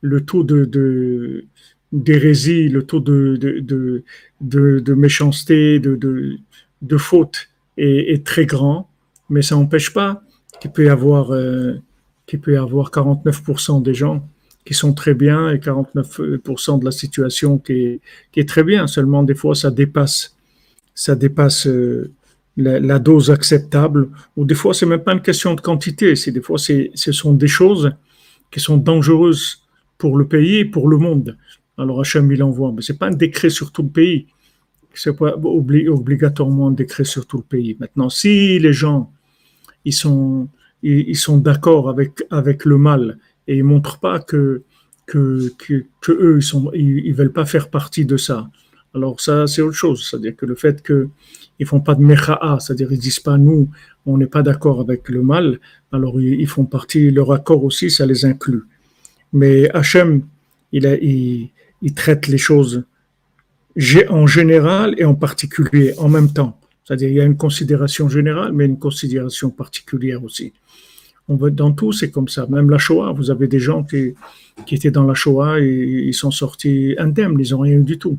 [0.00, 1.44] le taux de,
[1.92, 4.02] d'hérésie, le taux de, de,
[4.40, 6.38] de, méchanceté, de,
[6.80, 8.88] de, faute est, très grand,
[9.28, 10.22] mais ça n'empêche pas
[10.58, 11.74] qu'il peut y avoir, euh,
[12.26, 14.26] peut y avoir 49% des gens
[14.70, 18.00] qui sont très bien et 49% de la situation qui est,
[18.30, 18.86] qui est très bien.
[18.86, 20.36] Seulement, des fois, ça dépasse,
[20.94, 22.12] ça dépasse euh,
[22.56, 24.10] la, dose acceptable.
[24.36, 26.14] Ou des fois, c'est même pas une question de quantité.
[26.14, 27.90] C'est des fois, c'est, ce sont des choses
[28.52, 29.64] qui sont dangereuses
[29.98, 31.36] pour le pays et pour le monde.
[31.76, 32.70] Alors Hachem, il envoie.
[32.70, 34.28] Mais c'est pas un décret sur tout le pays.
[34.94, 37.76] C'est pas obligatoirement un décret sur tout le pays.
[37.80, 39.10] Maintenant, si les gens,
[39.84, 40.48] ils sont,
[40.84, 44.62] ils, sont d'accord avec, avec le mal et ils montrent pas que,
[45.06, 48.48] que, que, eux, ils sont, ils, veulent pas faire partie de ça.
[48.94, 50.08] Alors ça, c'est autre chose.
[50.08, 51.08] C'est-à-dire que le fait que
[51.58, 53.68] ils font pas de mecha'a, c'est-à-dire ils disent pas nous,
[54.06, 55.60] on n'est pas d'accord avec le mal,
[55.92, 58.62] alors ils, font partie, leur accord aussi, ça les inclut.
[59.32, 60.22] Mais Hachem,
[60.72, 61.50] il, il,
[61.82, 62.84] il traite les choses
[64.08, 66.58] en général et en particulier en même temps.
[66.84, 70.52] C'est-à-dire il y a une considération générale, mais une considération particulière aussi.
[71.30, 72.48] On dans tout, c'est comme ça.
[72.48, 74.14] Même la Shoah, vous avez des gens qui,
[74.68, 78.18] étaient dans la Shoah et ils sont sortis indemnes, ils n'ont rien eu du tout.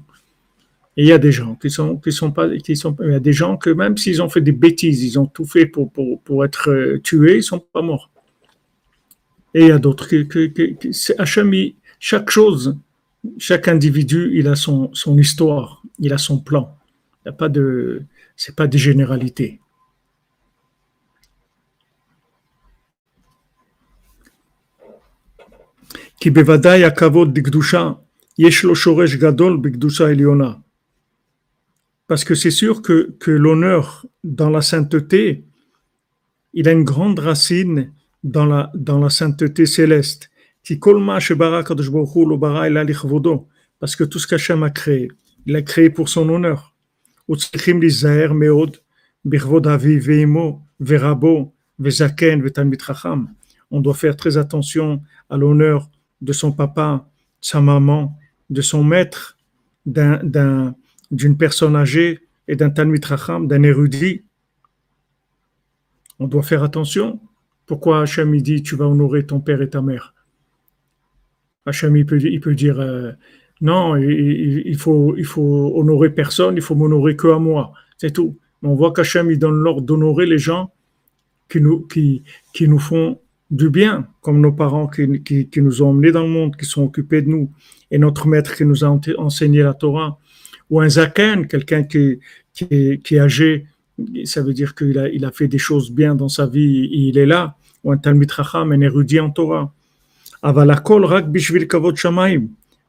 [0.95, 3.19] Et il y a des gens qui sont, sont pas, qui sont, il y a
[3.19, 6.69] des gens que même s'ils ont fait des bêtises, ils ont tout fait pour, être
[6.69, 8.09] euh, tués, ils sont pas morts.
[9.53, 10.91] Et il y a d'autres qui,
[11.99, 12.77] chaque chose,
[13.37, 16.77] chaque individu, il a son, son histoire, il a son plan.
[17.17, 18.03] Il n'y a pas de,
[18.37, 19.60] c'est pas des généralités.
[26.20, 27.90] כי בוודאי הכבוד בקדושה,
[28.38, 30.52] יש לו שורש גדול בקדושה עליונה.
[32.08, 35.42] Parce que c'est sûr que, que l'honneur dans la sainteté,
[36.54, 37.92] il a une grande racine
[38.22, 40.30] dans la, dans la sainteté céleste.
[43.78, 45.10] Parce que tout ce qu'Hachem a créé,
[45.46, 46.74] il a créé pour son honneur.
[47.28, 47.36] On
[53.80, 55.90] doit faire très attention à l'honneur
[56.21, 57.07] de son papa,
[57.41, 58.17] sa maman,
[58.49, 59.37] de son maître,
[59.85, 60.75] d'un
[61.11, 63.05] d'une personne âgée et d'un Talmud
[63.41, 64.23] d'un érudit.
[66.19, 67.19] On doit faire attention.
[67.65, 70.13] Pourquoi Hachem dit tu vas honorer ton père et ta mère?
[71.65, 73.11] Hachem il peut, il peut dire euh,
[73.61, 77.73] non, il, faut, il faut honorer personne, il faut m'honorer que à moi.
[77.97, 78.37] C'est tout.
[78.63, 80.73] on voit qu'Hachem donne l'ordre d'honorer les gens
[81.47, 83.19] qui nous, qui, qui nous font
[83.51, 87.21] du bien, comme nos parents qui, nous ont emmenés dans le monde, qui sont occupés
[87.21, 87.51] de nous,
[87.91, 90.17] et notre maître qui nous a enseigné la Torah
[90.69, 92.19] ou un zaken, quelqu'un qui,
[92.71, 93.67] est, âgé,
[94.23, 97.57] ça veut dire qu'il a, fait des choses bien dans sa vie, il est là,
[97.83, 99.73] ou un talmid racham, un érudit en Torah.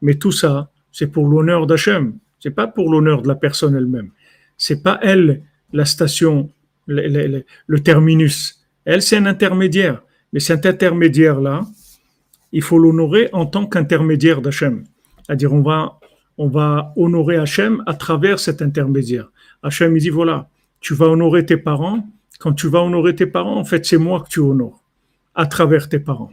[0.00, 2.14] Mais tout ça, c'est pour l'honneur d'Hachem.
[2.38, 4.10] C'est pas pour l'honneur de la personne elle-même.
[4.56, 5.42] C'est pas elle
[5.72, 6.50] la station,
[6.86, 8.64] le terminus.
[8.84, 10.02] Elle, c'est un intermédiaire.
[10.32, 11.62] Mais cet intermédiaire-là,
[12.52, 14.84] il faut l'honorer en tant qu'intermédiaire d'Hachem.
[15.26, 15.98] C'est-à-dire, on va
[16.38, 19.30] on va honorer Hachem à travers cet intermédiaire.
[19.62, 20.48] Hachem, il dit, voilà,
[20.80, 22.06] tu vas honorer tes parents.
[22.38, 24.82] Quand tu vas honorer tes parents, en fait, c'est moi que tu honores,
[25.34, 26.32] à travers tes parents.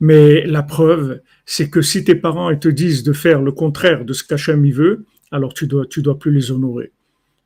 [0.00, 4.12] Mais la preuve, c'est que si tes parents te disent de faire le contraire de
[4.12, 6.92] ce qu'Hachem y veut, alors tu dois, tu dois plus les honorer.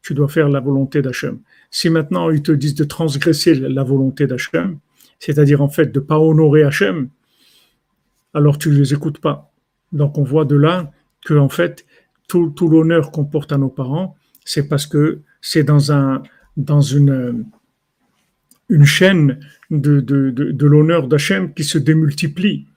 [0.06, 1.40] Tu dois faire la volonté d'Hachem.
[1.68, 4.78] Si maintenant ils te disent de transgresser la volonté d'Hachem,
[5.18, 7.08] c'est-à-dire en fait de pas honorer Hachem,
[8.32, 9.50] alors tu ne les écoutes pas.
[9.90, 10.92] Donc on voit de là
[11.24, 11.86] que en fait
[12.28, 16.22] tout, l'honneur qu'on porte à nos parents, c'est parce que c'est dans un
[16.56, 17.44] dans une
[18.68, 19.40] une chaîne
[19.72, 22.68] de, de, l'honneur d'Hachem qui se démultiplie.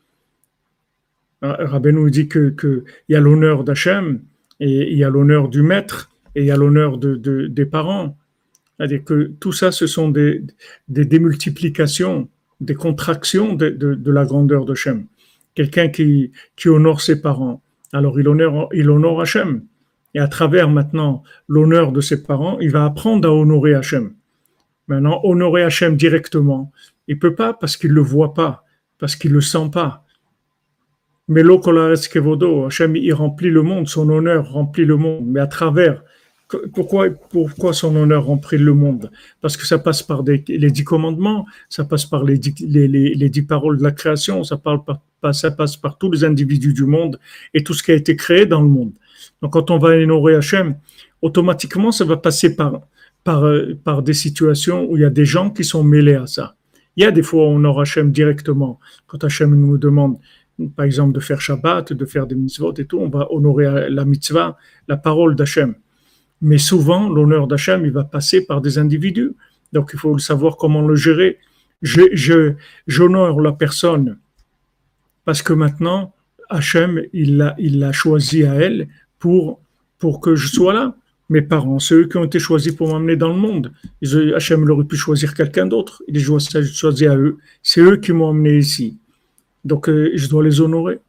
[1.43, 4.21] Ah, Rabbeinu dit que qu'il y a l'honneur d'Hachem
[4.59, 6.09] et il y a l'honneur du maître
[6.43, 7.15] et a l'honneur de,
[7.47, 8.17] des parents.
[8.77, 10.43] C'est-à-dire que tout ça, ce sont des,
[10.87, 12.29] des démultiplications,
[12.61, 15.05] des contractions de, de, la grandeur d'Hachem
[15.59, 17.61] quelqu'un qui, qui honore ses parents.
[17.91, 19.65] Alors il honore, il honore Hachem.
[20.15, 24.13] Et à travers maintenant l'honneur de ses parents, il va apprendre à honorer Hachem.
[24.87, 26.71] Maintenant, honorer Hachem directement,
[27.09, 28.63] il peut pas parce qu'il le voit pas,
[28.97, 30.05] parce qu'il le sent pas.
[31.27, 36.03] Mais l'Okolareskevodo, Hachem, il remplit le monde, son honneur remplit le monde, mais à travers
[36.73, 39.11] pourquoi, son honneur remplit le monde?
[39.41, 43.43] Parce que ça passe par les dix commandements, ça passe par les dix, les, dix
[43.43, 47.19] paroles de la création, ça, passe par tous les individus du monde
[47.53, 48.93] et tout ce qui a été créé dans le monde.
[49.41, 50.75] Donc quand on va honorer Hachem,
[51.21, 52.81] automatiquement ça va passer par,
[53.23, 53.43] par,
[53.83, 56.55] par des situations où il y a des gens qui sont mêlés à ça.
[56.95, 58.79] Il y a des fois où on honore Hachem directement.
[59.05, 60.17] Quand Hachem nous demande,
[60.75, 64.03] par exemple, de faire Shabbat, de faire des mitzvot et tout, on va honorer la
[64.03, 65.75] mitzvah, la parole d'Hachem.
[66.41, 69.33] Mais souvent, l'honneur d'Hachem, il va passer par des individus
[69.73, 71.37] Donc il faut savoir comment le gérer.
[71.81, 72.53] Je,
[72.87, 74.17] j'honore la personne
[75.25, 76.13] parce que maintenant,
[76.49, 78.87] Hachem, il l'a, il choisi à elle
[79.19, 79.61] pour,
[79.99, 80.95] pour que je sois là.
[81.29, 83.71] Mes parents, c'est eux qui ont été choisis pour m'amener dans le monde.
[84.35, 86.01] Hachem aurait pu choisir quelqu'un d'autre.
[86.07, 87.37] Il est choisi à eux.
[87.61, 88.97] C'est eux qui m'ont amené ici.
[89.63, 90.99] Donc, euh, je dois les honorer.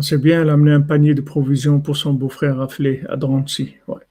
[0.00, 3.74] C'est bien, elle a amené un panier de provisions pour son beau-frère Raflé à Drancy.
[3.88, 4.04] Ouais.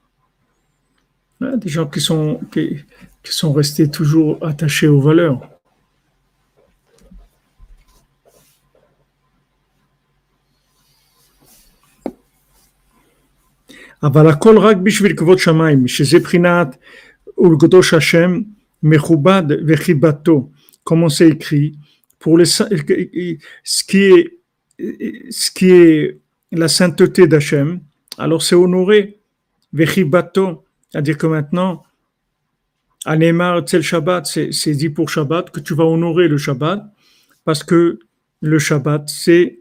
[1.58, 2.84] des gens qui sont, qui,
[3.24, 5.42] sont restés toujours attachés aux valeurs.
[14.04, 16.78] אבל הכל רק בשביל כבוד שמיים, שזה בחינת
[17.38, 18.42] ולקדוש השם
[18.84, 20.50] מכובד וחיבתו,
[20.90, 21.74] comme c'est écrit,
[22.20, 24.40] pour les, ce qui est
[24.79, 26.19] ce qui est
[26.53, 27.81] la sainteté d'Hachem,
[28.19, 29.21] alors c'est honoré.
[29.73, 31.83] Vechibato, c'est-à-dire que maintenant,
[33.05, 36.85] Anemar Tzel Shabbat, c'est dit pour Shabbat que tu vas honorer le Shabbat,
[37.45, 37.99] parce que
[38.41, 39.61] le Shabbat, c'est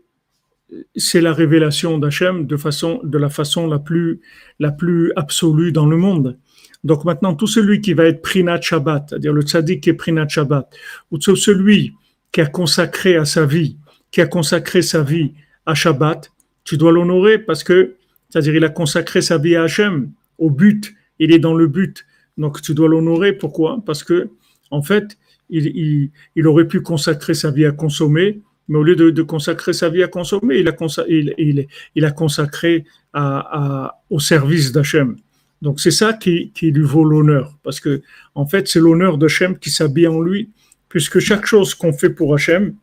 [0.95, 4.21] c'est la révélation d'Hachem de de la façon la plus
[4.59, 6.37] la plus absolue dans le monde.
[6.83, 10.27] Donc maintenant, tout celui qui va être Prinat Shabbat, c'est-à-dire le tzaddik qui est Prinat
[10.27, 10.69] Shabbat,
[11.11, 11.93] ou celui
[12.31, 13.77] qui a consacré à sa vie
[14.13, 15.33] qui a consacré sa vie
[15.65, 16.31] à Shabbat,
[16.63, 17.95] tu dois l'honorer parce que,
[18.29, 22.05] c'est-à-dire il a consacré sa vie à Hachem, au but, il est dans le but.
[22.37, 23.33] Donc tu dois l'honorer.
[23.33, 23.81] Pourquoi?
[23.83, 24.29] Parce que,
[24.69, 25.17] en fait,
[25.49, 29.89] il, il, aurait pu consacrer sa vie à consommer, mais au lieu de, consacrer sa
[29.89, 30.75] vie à consommer, il a,
[31.07, 35.15] il, il, a consacré à, au service d'Hachem.
[35.63, 38.01] Donc c'est ça qui, qui, lui vaut l'honneur, parce que
[38.35, 40.49] en fait c'est l'honneur d'Hachem qui s'habille en lui,
[40.89, 42.75] puisque chaque chose qu'on fait pour Hachem,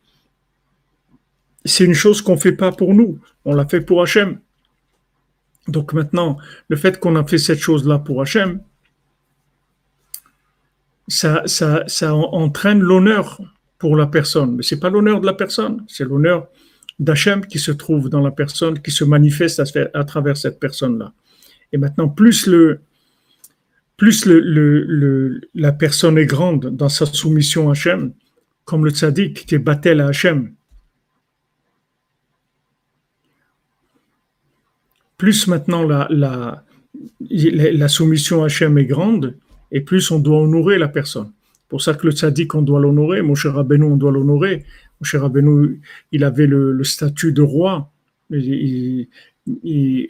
[1.65, 4.39] c'est une chose qu'on ne fait pas pour nous, on l'a fait pour Hachem.
[5.67, 6.37] Donc maintenant,
[6.69, 8.61] le fait qu'on a fait cette chose-là pour Hachem,
[11.07, 13.39] ça, ça, ça entraîne l'honneur
[13.77, 14.55] pour la personne.
[14.55, 16.47] Mais ce n'est pas l'honneur de la personne, c'est l'honneur
[16.99, 19.61] d'Hachem qui se trouve dans la personne, qui se manifeste
[19.93, 21.13] à, travers cette personne-là.
[21.73, 22.81] Et maintenant, plus, le,
[23.97, 28.13] plus le, le, la personne est grande dans sa soumission à Hachem,
[28.65, 30.53] comme le tzaddik qui est battel à Hachem,
[35.21, 36.63] plus maintenant la, la,
[37.29, 39.35] la soumission à Hachem est grande,
[39.71, 41.31] et plus on doit honorer la personne.
[41.69, 44.65] Pour ça que le tzaddik, on doit l'honorer, mon cher Rabbeinu, on doit l'honorer.
[44.99, 45.79] Mon cher Rabbeinu,
[46.11, 47.91] il avait le, statut de roi.
[48.31, 49.09] Il,
[49.63, 50.09] il,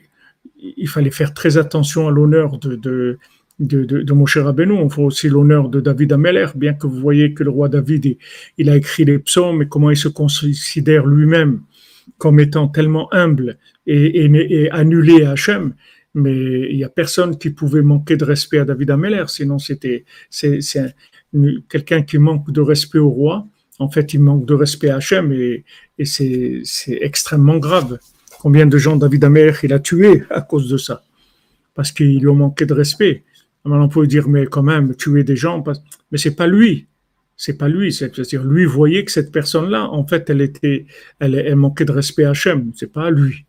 [0.87, 3.17] fallait faire très attention à l'honneur de, de,
[3.59, 4.71] de, mon cher Rabbeinu.
[4.71, 8.17] On faut aussi l'honneur de David Ameller, bien que vous voyez que le roi David,
[8.57, 11.59] il a écrit les psaumes et comment il se considère lui-même
[12.17, 13.57] comme étant tellement humble
[13.87, 15.73] et, annulé à Hachem,
[16.13, 20.05] mais il n'y a personne qui pouvait manquer de respect à David Ameller, sinon c'était
[20.29, 20.59] c'est,
[21.69, 23.47] quelqu'un qui manque de respect au roi.
[23.79, 25.63] En fait, il manque de respect à Hachem et,
[25.97, 27.97] et c'est, extrêmement grave.
[28.39, 31.03] Combien de gens David Ameller il a tué à cause de ça?
[31.73, 33.23] Parce qu'ils lui ont manqué de respect.
[33.65, 35.63] Alors on peut dire, mais quand même, tuer des gens,
[36.11, 36.87] mais c'est pas lui
[37.43, 40.85] c'est pas lui, c'est-à-dire lui voyait que cette personne-là, en fait, elle était,
[41.17, 43.45] elle, manquait de respect à Hachem, c'est pas lui.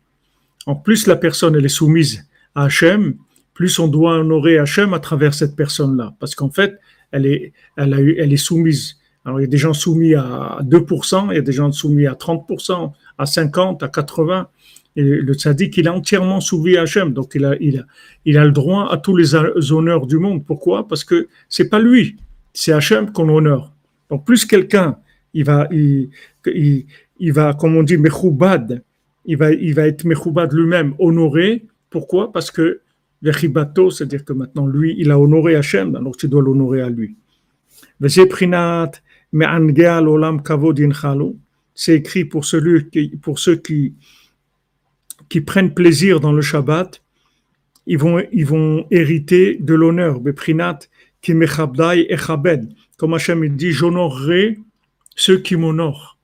[0.65, 3.13] En plus, la personne, elle est soumise à Hachem,
[3.53, 6.79] plus on doit honorer Hachem à travers cette personne-là, parce qu'en fait,
[7.11, 8.97] elle est, elle, a eu, elle est soumise.
[9.25, 12.07] Alors, il y a des gens soumis à 2%, il y a des gens soumis
[12.07, 14.45] à 30%, à 50%, à 80%.
[14.95, 17.83] Et le tzaddik, il est entièrement soumis à Hachem, donc il a, il, a,
[18.25, 19.35] il a le droit à tous les
[19.71, 20.43] honneurs du monde.
[20.43, 20.87] Pourquoi?
[20.87, 22.17] Parce que c'est pas lui,
[22.53, 23.72] c'est Hachem qu'on honore.
[24.13, 24.99] Donc, plus quelqu'un,
[25.33, 26.11] il va, il,
[27.17, 28.83] il, va, comme on dit, mechoubad,
[29.25, 31.65] il va, il va être mechoubad lui-même, honoré.
[31.89, 32.31] Pourquoi?
[32.31, 32.81] Parce que
[33.23, 37.17] vechibato, c'est-à-dire que maintenant, lui, il a honoré Hachem, donc tu dois l'honorer à lui.
[41.75, 43.95] C'est écrit pour, celui qui, pour ceux qui,
[45.27, 47.01] qui prennent plaisir dans le Shabbat,
[47.87, 50.19] ils vont, ils vont hériter de l'honneur.
[50.19, 50.81] Beprinat
[52.97, 54.59] comme Hachem dit, j'honorerai
[55.15, 56.17] ceux qui m'honorent.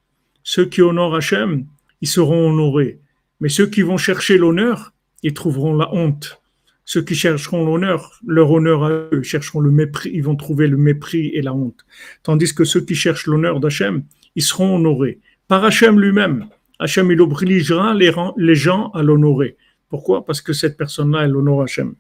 [0.44, 1.66] Ceux qui honorent Hachem,
[2.02, 3.00] ils seront honorés.
[3.40, 4.94] Mais ceux qui vont chercher l'honneur,
[5.24, 6.42] ils trouveront la honte.
[6.86, 10.78] Ceux qui chercheront l'honneur, leur honneur à eux, chercheront le mépris, ils vont trouver le
[10.78, 11.86] mépris et la honte.
[12.24, 14.04] Tandis que ceux qui cherchent l'honneur d'Hachem,
[14.36, 16.48] ils seront honorés par Hachem lui-même.
[16.80, 19.58] Hachem, il obligera les, les gens à l'honorer.
[19.90, 20.26] Pourquoi?
[20.26, 21.96] Parce que cette personne-là, elle honore Hachem.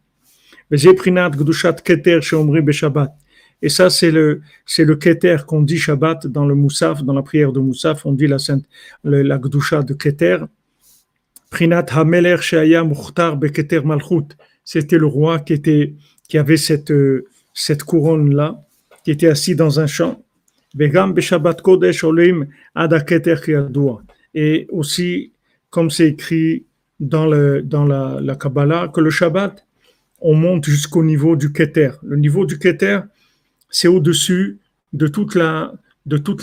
[3.61, 7.23] Et ça, c'est le, c'est le keter qu'on dit Shabbat dans le Moussaf, dans la
[7.23, 8.65] prière de Moussaf, on dit la sainte,
[9.03, 10.37] la Gdusha de keter.
[11.49, 12.37] Prinat Hameler
[13.37, 14.35] Beketer Malchut.
[14.63, 15.95] C'était le roi qui était,
[16.27, 16.93] qui avait cette,
[17.53, 18.61] cette couronne-là,
[19.03, 20.23] qui était assis dans un champ.
[20.75, 23.35] Begam Beshabbat Kodesh Olim Ada Keter
[24.35, 25.33] Et aussi,
[25.71, 26.65] comme c'est écrit
[26.99, 29.65] dans, le, dans la, la Kabbalah, que le Shabbat,
[30.21, 31.91] on monte jusqu'au niveau du Keter.
[32.03, 32.99] Le niveau du Keter,
[33.69, 34.59] c'est au-dessus
[34.93, 35.35] de toutes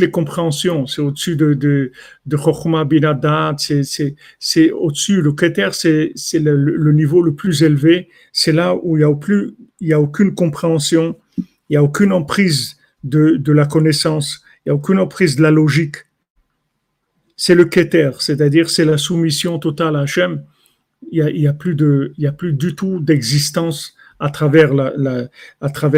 [0.01, 1.93] les compréhensions, c'est au-dessus de de
[2.27, 5.23] de Binadat, c'est au-dessus.
[5.23, 8.09] Le Keter, c'est le, niveau le plus élevé.
[8.33, 9.01] C'est là où il
[9.81, 14.75] y a aucune compréhension, il y a aucune emprise de la connaissance, il y a
[14.75, 15.97] aucune emprise de la logique.
[17.37, 20.43] C'est le Keter, c'est-à-dire c'est la soumission totale à Hachem.
[21.13, 24.71] Il y a plus du tout d'existence à travers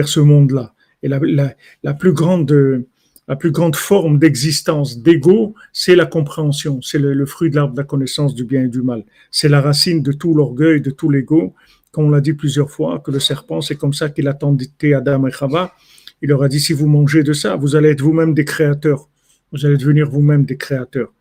[0.09, 0.75] ce monde-là.
[1.03, 2.85] Et la, plus grande,
[3.29, 7.81] la plus grande forme d'existence d'ego, c'est la compréhension, c'est le, fruit de l'arbre de
[7.81, 9.05] la connaissance du bien et du mal.
[9.31, 11.55] C'est la racine de tout l'orgueil, de tout l'ego.
[11.93, 14.95] Comme on l'a dit plusieurs fois, que le serpent, c'est comme ça qu'il a tenté
[14.95, 15.73] Adam et Chava.
[16.21, 19.09] Il leur a dit, si vous mangez de ça, vous allez être vous-même des créateurs.
[19.53, 21.13] Vous allez devenir vous-même des créateurs.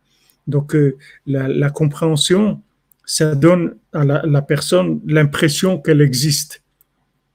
[0.48, 2.60] Donc, euh, la, compréhension,
[3.04, 6.62] ça donne à la personne l'impression qu'elle existe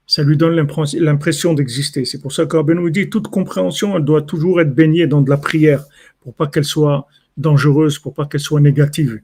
[0.05, 2.05] ça lui donne l'impression d'exister.
[2.05, 5.29] C'est pour ça que nous dit toute compréhension, elle doit toujours être baignée dans de
[5.29, 5.85] la prière
[6.21, 9.21] pour pas qu'elle soit dangereuse, pour pas qu'elle soit négative.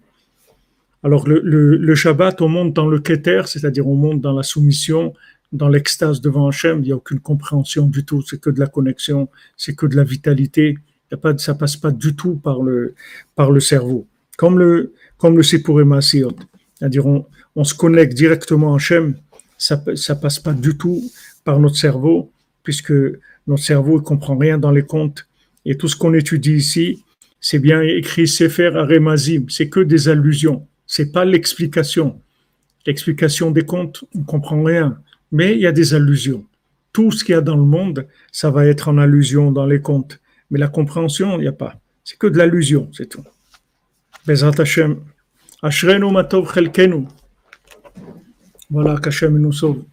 [1.03, 5.13] Alors le, Shabbat, on monte dans le Keter, c'est-à-dire on monte dans la soumission,
[5.51, 8.67] dans l'extase devant Hachem, il n'y a aucune compréhension du tout, c'est que de la
[8.67, 10.77] connexion, c'est que de la vitalité,
[11.11, 12.93] il y ça passe pas du tout par le,
[13.59, 14.05] cerveau.
[14.37, 17.25] Comme le, comme le Sipuré c'est-à-dire on,
[17.55, 19.15] on se connecte directement à Hachem,
[19.59, 21.03] ça ça passe pas du tout
[21.43, 22.31] par notre cerveau,
[22.63, 22.93] puisque
[23.45, 25.27] notre cerveau ne comprend rien dans les comptes.
[25.65, 27.03] Et tout ce qu'on étudie ici,
[27.41, 32.19] c'est bien écrit Sefer Aremazim, c'est que des allusions, c'est pas l'explication.
[32.85, 34.99] L'explication des comptes, on comprend rien,
[35.31, 36.45] mais il y a des allusions.
[36.91, 39.81] Tout ce qu'il y a dans le monde, ça va être en allusion dans les
[39.81, 40.19] comptes.
[40.49, 41.79] Mais la compréhension, il n'y a pas.
[42.03, 43.23] C'est que de l'allusion, c'est tout.
[44.27, 44.97] Hashem.
[46.11, 46.51] Matov.
[48.69, 49.83] Voilà, qu'Hachem nous sauve.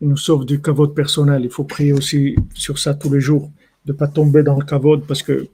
[0.00, 1.42] Nous sauve du kavod personnel.
[1.44, 3.50] Il faut prier aussi sur ça tous les jours,
[3.84, 5.48] de ne pas tomber dans le kavod, parce que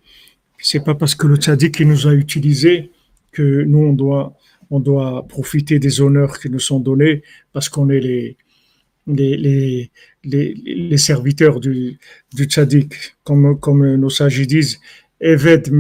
[0.59, 2.91] c'est pas parce que le tzaddik nous a utilisés
[3.33, 4.35] que nous, on doit,
[4.71, 8.37] on doit profiter des honneurs qui nous sont donnés, parce qu'on est les,
[9.09, 9.91] les, les,
[10.23, 11.99] les, les serviteurs du,
[12.33, 12.95] du tzaddik.
[13.25, 14.79] Comme, comme nos sages disent,
[15.19, 15.71] Eved,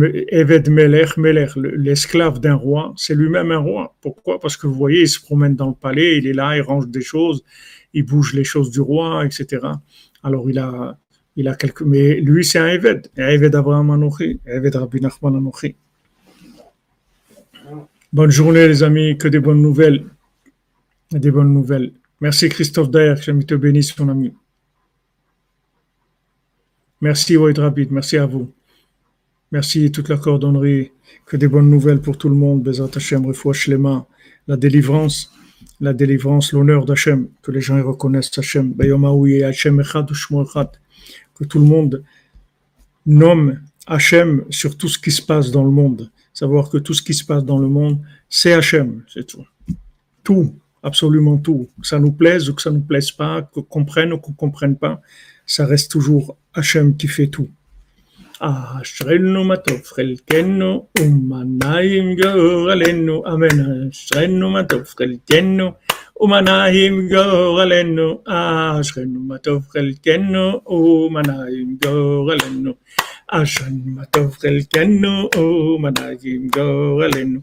[0.70, 3.94] Melech, Melech, l'esclave d'un roi, c'est lui-même un roi.
[4.00, 4.40] Pourquoi?
[4.40, 6.88] Parce que vous voyez, il se promène dans le palais, il est là, il range
[6.88, 7.44] des choses,
[7.92, 9.66] il bouge les choses du roi, etc.
[10.22, 10.98] Alors il a,
[11.36, 15.76] il a quelques, mais lui c'est un Eved, Eved Abraham Anochi, Eved Rabbi Nachman Anochi.
[18.12, 20.06] Bonne journée les amis, que des bonnes nouvelles,
[21.12, 21.92] des bonnes nouvelles.
[22.22, 24.32] Merci Christophe Dayer, que te bénisse mon ami.
[27.02, 28.50] Merci Wade Rabid, merci à vous.
[29.56, 30.92] Merci toute la cordonnerie.
[31.24, 32.62] Que des bonnes nouvelles pour tout le monde.
[32.62, 34.06] Bezat Hashem, Shlema.
[34.46, 35.32] La délivrance,
[35.80, 37.28] la délivrance, l'honneur d'Hachem.
[37.40, 38.74] Que les gens reconnaissent Hashem.
[38.78, 39.82] Hashem
[41.34, 42.04] Que tout le monde
[43.06, 46.10] nomme Hachem sur tout ce qui se passe dans le monde.
[46.34, 47.98] Savoir que tout ce qui se passe dans le monde,
[48.28, 49.46] c'est Hachem, c'est tout.
[50.22, 51.70] Tout, absolument tout.
[51.80, 54.76] Que ça nous plaise ou que ça nous plaise pas, qu'on comprenne ou qu'on comprenne
[54.76, 55.00] pas,
[55.46, 57.48] ça reste toujours Hachem qui fait tout.
[58.41, 65.71] אשרנו מה טוב חלקנו ומנעים גורלנו אמן אשרנו מה טוב חלקנו
[66.21, 72.73] ומנעים גורלנו אשרנו מה טוב חלקנו ומנעים גורלנו
[73.27, 77.39] אשרנו מה טוב חלקנו ומנעים גורלנו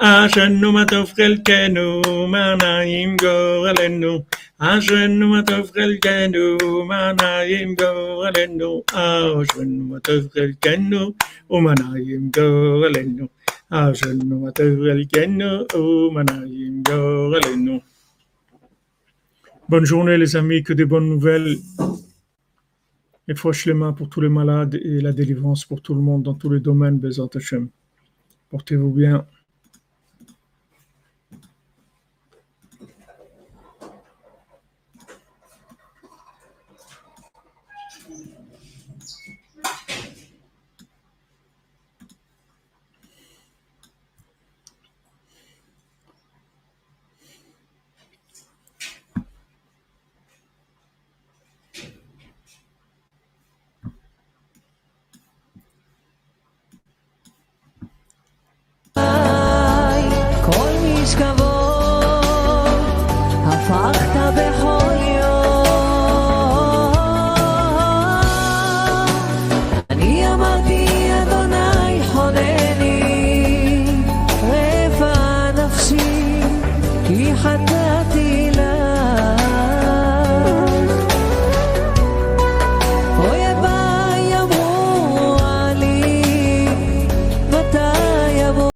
[0.00, 4.22] אשרנו מה טוב חלקנו ומנעים גורלנו
[4.58, 8.82] אשרנו מה טוב חלקנו, ומה נעים גורלנו.
[8.92, 11.12] אשרנו מה טוב חלקנו,
[11.50, 13.26] ומה נעים גורלנו.
[13.70, 17.80] אשרנו מה טוב חלקנו, ומה נעים גורלנו.
[19.68, 21.56] Bonne journée les amis, que des bonnes nouvelles.
[23.28, 26.22] Et fouche les mains pour tous les malades et la délivrance pour tout le monde
[26.22, 27.68] dans tous les domaines, Bezat Hashem.
[28.48, 29.26] Portez-vous bien.